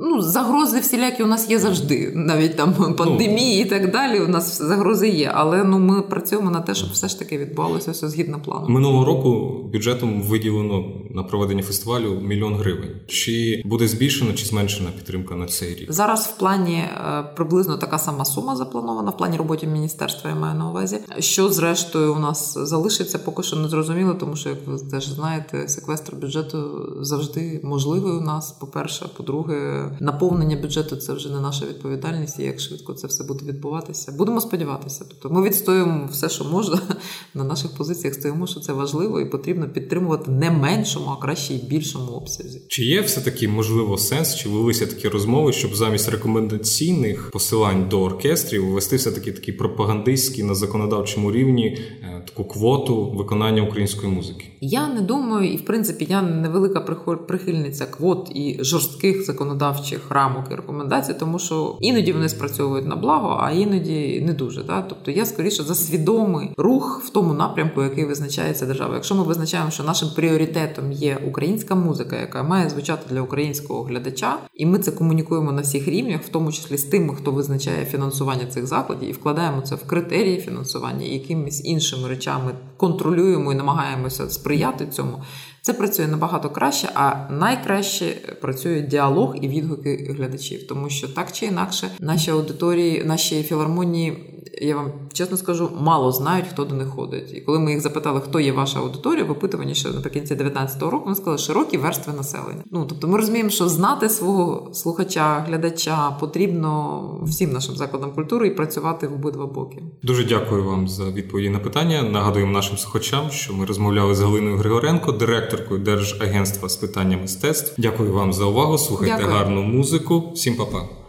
ну, 0.00 0.22
загрози 0.22 0.80
всілякі 0.80 1.22
у 1.22 1.26
нас 1.26 1.50
є 1.50 1.58
завжди, 1.58 2.12
навіть 2.14 2.56
там 2.56 2.74
ну, 2.80 2.94
пандемії 2.94 3.62
і 3.62 3.64
так 3.64 3.90
далі. 3.90 4.20
У 4.20 4.28
нас 4.28 4.62
загрози 4.62 5.08
є. 5.08 5.32
Але 5.34 5.64
ну 5.64 5.78
ми 5.78 6.02
працюємо 6.02 6.50
на 6.50 6.60
те, 6.60 6.74
щоб 6.74 6.90
все 6.90 7.08
ж 7.08 7.18
таки 7.18 7.38
відбувалося 7.38 7.90
все 7.90 8.08
згідно 8.08 8.42
плану. 8.42 8.68
Минулого 8.68 9.04
року 9.04 9.50
бюджетом 9.72 10.22
виділено 10.22 10.84
на 11.10 11.22
проведення 11.22 11.62
фестивалю 11.62 12.20
мільйон 12.20 12.54
гривень. 12.54 12.90
Чи 13.06 13.62
буде 13.64 13.88
збільшена 13.88 14.32
чи 14.32 14.46
зменшена 14.46 14.90
підтримка 14.90 15.34
на 15.34 15.46
цей 15.46 15.74
рік? 15.74 15.92
Зараз 15.92 16.26
в 16.26 16.38
плані 16.38 16.74
е, 16.74 17.22
приблизно 17.36 17.76
така 17.76 17.98
сама 17.98 18.24
сума 18.24 18.56
запланована 18.56 19.10
в 19.10 19.16
плані 19.16 19.36
роботи 19.36 19.66
міністерства. 19.66 20.30
Я 20.30 20.36
маю 20.36 20.58
на 20.58 20.70
увазі, 20.70 20.98
що 21.18 21.48
зрештою 21.48 22.14
у 22.14 22.18
нас 22.18 22.58
залишиться, 22.58 23.18
поки 23.18 23.42
що 23.42 23.56
не 23.56 23.68
зрозуміло, 23.68 24.14
тому 24.14 24.36
що 24.36 24.48
як 24.48 24.58
ви 24.66 24.78
теж 24.90 25.08
знаєте, 25.08 25.68
секвестр 25.68 26.16
бюджету 26.16 26.88
завжди 27.00 27.60
можливий 27.64 28.12
у 28.12 28.20
нас. 28.20 28.52
По 28.52 28.66
перше, 28.66 29.06
по-друге, 29.16 29.89
наповнення 30.00 30.56
бюджету 30.56 30.96
це 30.96 31.12
вже 31.12 31.30
не 31.32 31.40
наша 31.40 31.66
відповідальність, 31.66 32.38
і 32.38 32.42
як 32.42 32.60
швидко 32.60 32.92
це 32.92 33.06
все 33.06 33.24
буде 33.24 33.44
відбуватися. 33.44 34.12
Будемо 34.12 34.40
сподіватися. 34.40 35.04
Тобто 35.08 35.30
ми 35.30 35.42
відстоюємо 35.42 36.08
все, 36.12 36.28
що 36.28 36.44
можна 36.44 36.80
на 37.34 37.44
наших 37.44 37.76
позиціях. 37.76 38.14
Стоїмо, 38.14 38.46
що 38.46 38.60
це 38.60 38.72
важливо 38.72 39.20
і 39.20 39.30
потрібно 39.30 39.68
підтримувати 39.68 40.30
не 40.30 40.50
меншому, 40.50 41.06
а 41.10 41.22
краще 41.22 41.54
і 41.54 41.58
більшому 41.58 42.12
обсязі. 42.12 42.62
Чи 42.68 42.84
є 42.84 43.00
все 43.00 43.20
таки 43.20 43.48
можливо 43.48 43.98
сенс, 43.98 44.36
чи 44.36 44.48
велися 44.48 44.86
такі 44.86 45.08
розмови, 45.08 45.52
щоб 45.52 45.76
замість 45.76 46.08
рекомендаційних 46.08 47.30
посилань 47.30 47.88
до 47.88 48.02
оркестрів 48.02 48.66
ввести 48.66 48.96
все 48.96 49.12
таки 49.12 49.32
такі 49.32 49.52
пропагандистські 49.52 50.42
на 50.42 50.54
законодавчому 50.54 51.32
рівні 51.32 51.66
е, 51.66 52.24
таку 52.26 52.44
квоту 52.44 53.10
виконання 53.10 53.62
української 53.62 54.12
музики? 54.12 54.44
Я 54.60 54.88
не 54.88 55.00
думаю, 55.00 55.52
і 55.52 55.56
в 55.56 55.64
принципі 55.64 56.06
я 56.10 56.22
невелика 56.22 56.80
прихильниця 57.28 57.86
квот 57.86 58.30
і 58.34 58.58
жорстких 58.60 59.24
законодавчих 59.24 59.79
законодавчих 59.80 60.10
рамок 60.10 60.44
і 60.50 60.54
рекомендацій, 60.54 61.14
тому 61.14 61.38
що 61.38 61.76
іноді 61.80 62.12
вони 62.12 62.28
спрацьовують 62.28 62.86
на 62.86 62.96
благо, 62.96 63.38
а 63.42 63.50
іноді 63.50 64.20
не 64.26 64.32
дуже. 64.32 64.62
Да? 64.62 64.82
Тобто 64.82 65.10
я 65.10 65.26
скоріше 65.26 65.62
за 65.62 65.74
свідомий 65.74 66.50
рух 66.56 67.02
в 67.04 67.10
тому 67.10 67.34
напрямку, 67.34 67.82
який 67.82 68.04
визначається 68.04 68.66
держава. 68.66 68.94
Якщо 68.94 69.14
ми 69.14 69.22
визначаємо, 69.22 69.70
що 69.70 69.82
нашим 69.82 70.08
пріоритетом 70.16 70.92
є 70.92 71.18
українська 71.28 71.74
музика, 71.74 72.16
яка 72.16 72.42
має 72.42 72.68
звучати 72.68 73.14
для 73.14 73.20
українського 73.20 73.82
глядача, 73.82 74.38
і 74.54 74.66
ми 74.66 74.78
це 74.78 74.90
комунікуємо 74.90 75.52
на 75.52 75.62
всіх 75.62 75.88
рівнях, 75.88 76.20
в 76.22 76.28
тому 76.28 76.52
числі 76.52 76.78
з 76.78 76.84
тими, 76.84 77.14
хто 77.14 77.30
визначає 77.32 77.84
фінансування 77.84 78.46
цих 78.46 78.66
закладів, 78.66 79.08
і 79.08 79.12
вкладаємо 79.12 79.62
це 79.62 79.74
в 79.74 79.86
критерії 79.86 80.40
фінансування, 80.40 81.06
і 81.06 81.12
якимись 81.14 81.64
іншими 81.64 82.08
речами 82.08 82.52
контролюємо 82.76 83.52
і 83.52 83.54
намагаємося 83.54 84.30
сприяти 84.30 84.86
цьому. 84.86 85.22
Це 85.70 85.74
працює 85.74 86.06
набагато 86.06 86.50
краще, 86.50 86.88
а 86.94 87.14
найкраще 87.30 88.04
працює 88.40 88.80
діалог 88.80 89.36
і 89.42 89.48
відгуки 89.48 90.14
глядачів, 90.18 90.66
тому 90.66 90.90
що 90.90 91.08
так 91.08 91.32
чи 91.32 91.46
інакше 91.46 91.90
наші 92.00 92.30
аудиторії, 92.30 93.04
наші 93.04 93.42
філармонії 93.42 94.40
я 94.60 94.76
вам 94.76 94.92
чесно 95.12 95.36
скажу, 95.36 95.70
мало 95.80 96.12
знають, 96.12 96.46
хто 96.50 96.64
до 96.64 96.74
них 96.74 96.88
ходить. 96.88 97.34
І 97.34 97.40
коли 97.40 97.58
ми 97.58 97.70
їх 97.70 97.80
запитали, 97.80 98.20
хто 98.20 98.40
є 98.40 98.52
ваша 98.52 98.78
аудиторія, 98.78 99.24
в 99.24 99.30
опитуванні 99.30 99.74
ще 99.74 99.88
наприкінці 99.88 100.34
19-го 100.34 100.90
року, 100.90 101.04
вони 101.04 101.16
сказали, 101.16 101.38
широкі 101.38 101.76
верстви 101.76 102.12
населення. 102.12 102.62
Ну 102.70 102.86
тобто, 102.88 103.08
ми 103.08 103.16
розуміємо, 103.16 103.50
що 103.50 103.68
знати 103.68 104.08
свого 104.08 104.70
слухача, 104.74 105.44
глядача 105.48 106.10
потрібно 106.10 107.20
всім 107.26 107.52
нашим 107.52 107.76
закладам 107.76 108.12
культури 108.12 108.46
і 108.46 108.50
працювати 108.50 109.08
в 109.08 109.14
обидва 109.14 109.46
боки. 109.46 109.82
Дуже 110.02 110.24
дякую 110.24 110.64
вам 110.64 110.88
за 110.88 111.04
відповіді 111.04 111.50
на 111.50 111.58
питання. 111.58 112.02
Нагадуємо 112.02 112.52
нашим 112.52 112.76
слухачам, 112.76 113.30
що 113.30 113.54
ми 113.54 113.64
розмовляли 113.64 114.14
з 114.14 114.20
Галиною 114.20 114.56
Григоренко, 114.56 115.12
директоркою 115.60 115.80
Держагентства 115.80 116.68
з 116.68 116.76
питання 116.76 117.16
мистецтв. 117.16 117.74
Дякую 117.78 118.12
вам 118.12 118.32
за 118.32 118.44
увагу. 118.44 118.78
Слухайте 118.78 119.16
Дякую. 119.16 119.36
гарну 119.36 119.62
музику. 119.62 120.32
Всім 120.34 120.56
па-па. 120.56 120.99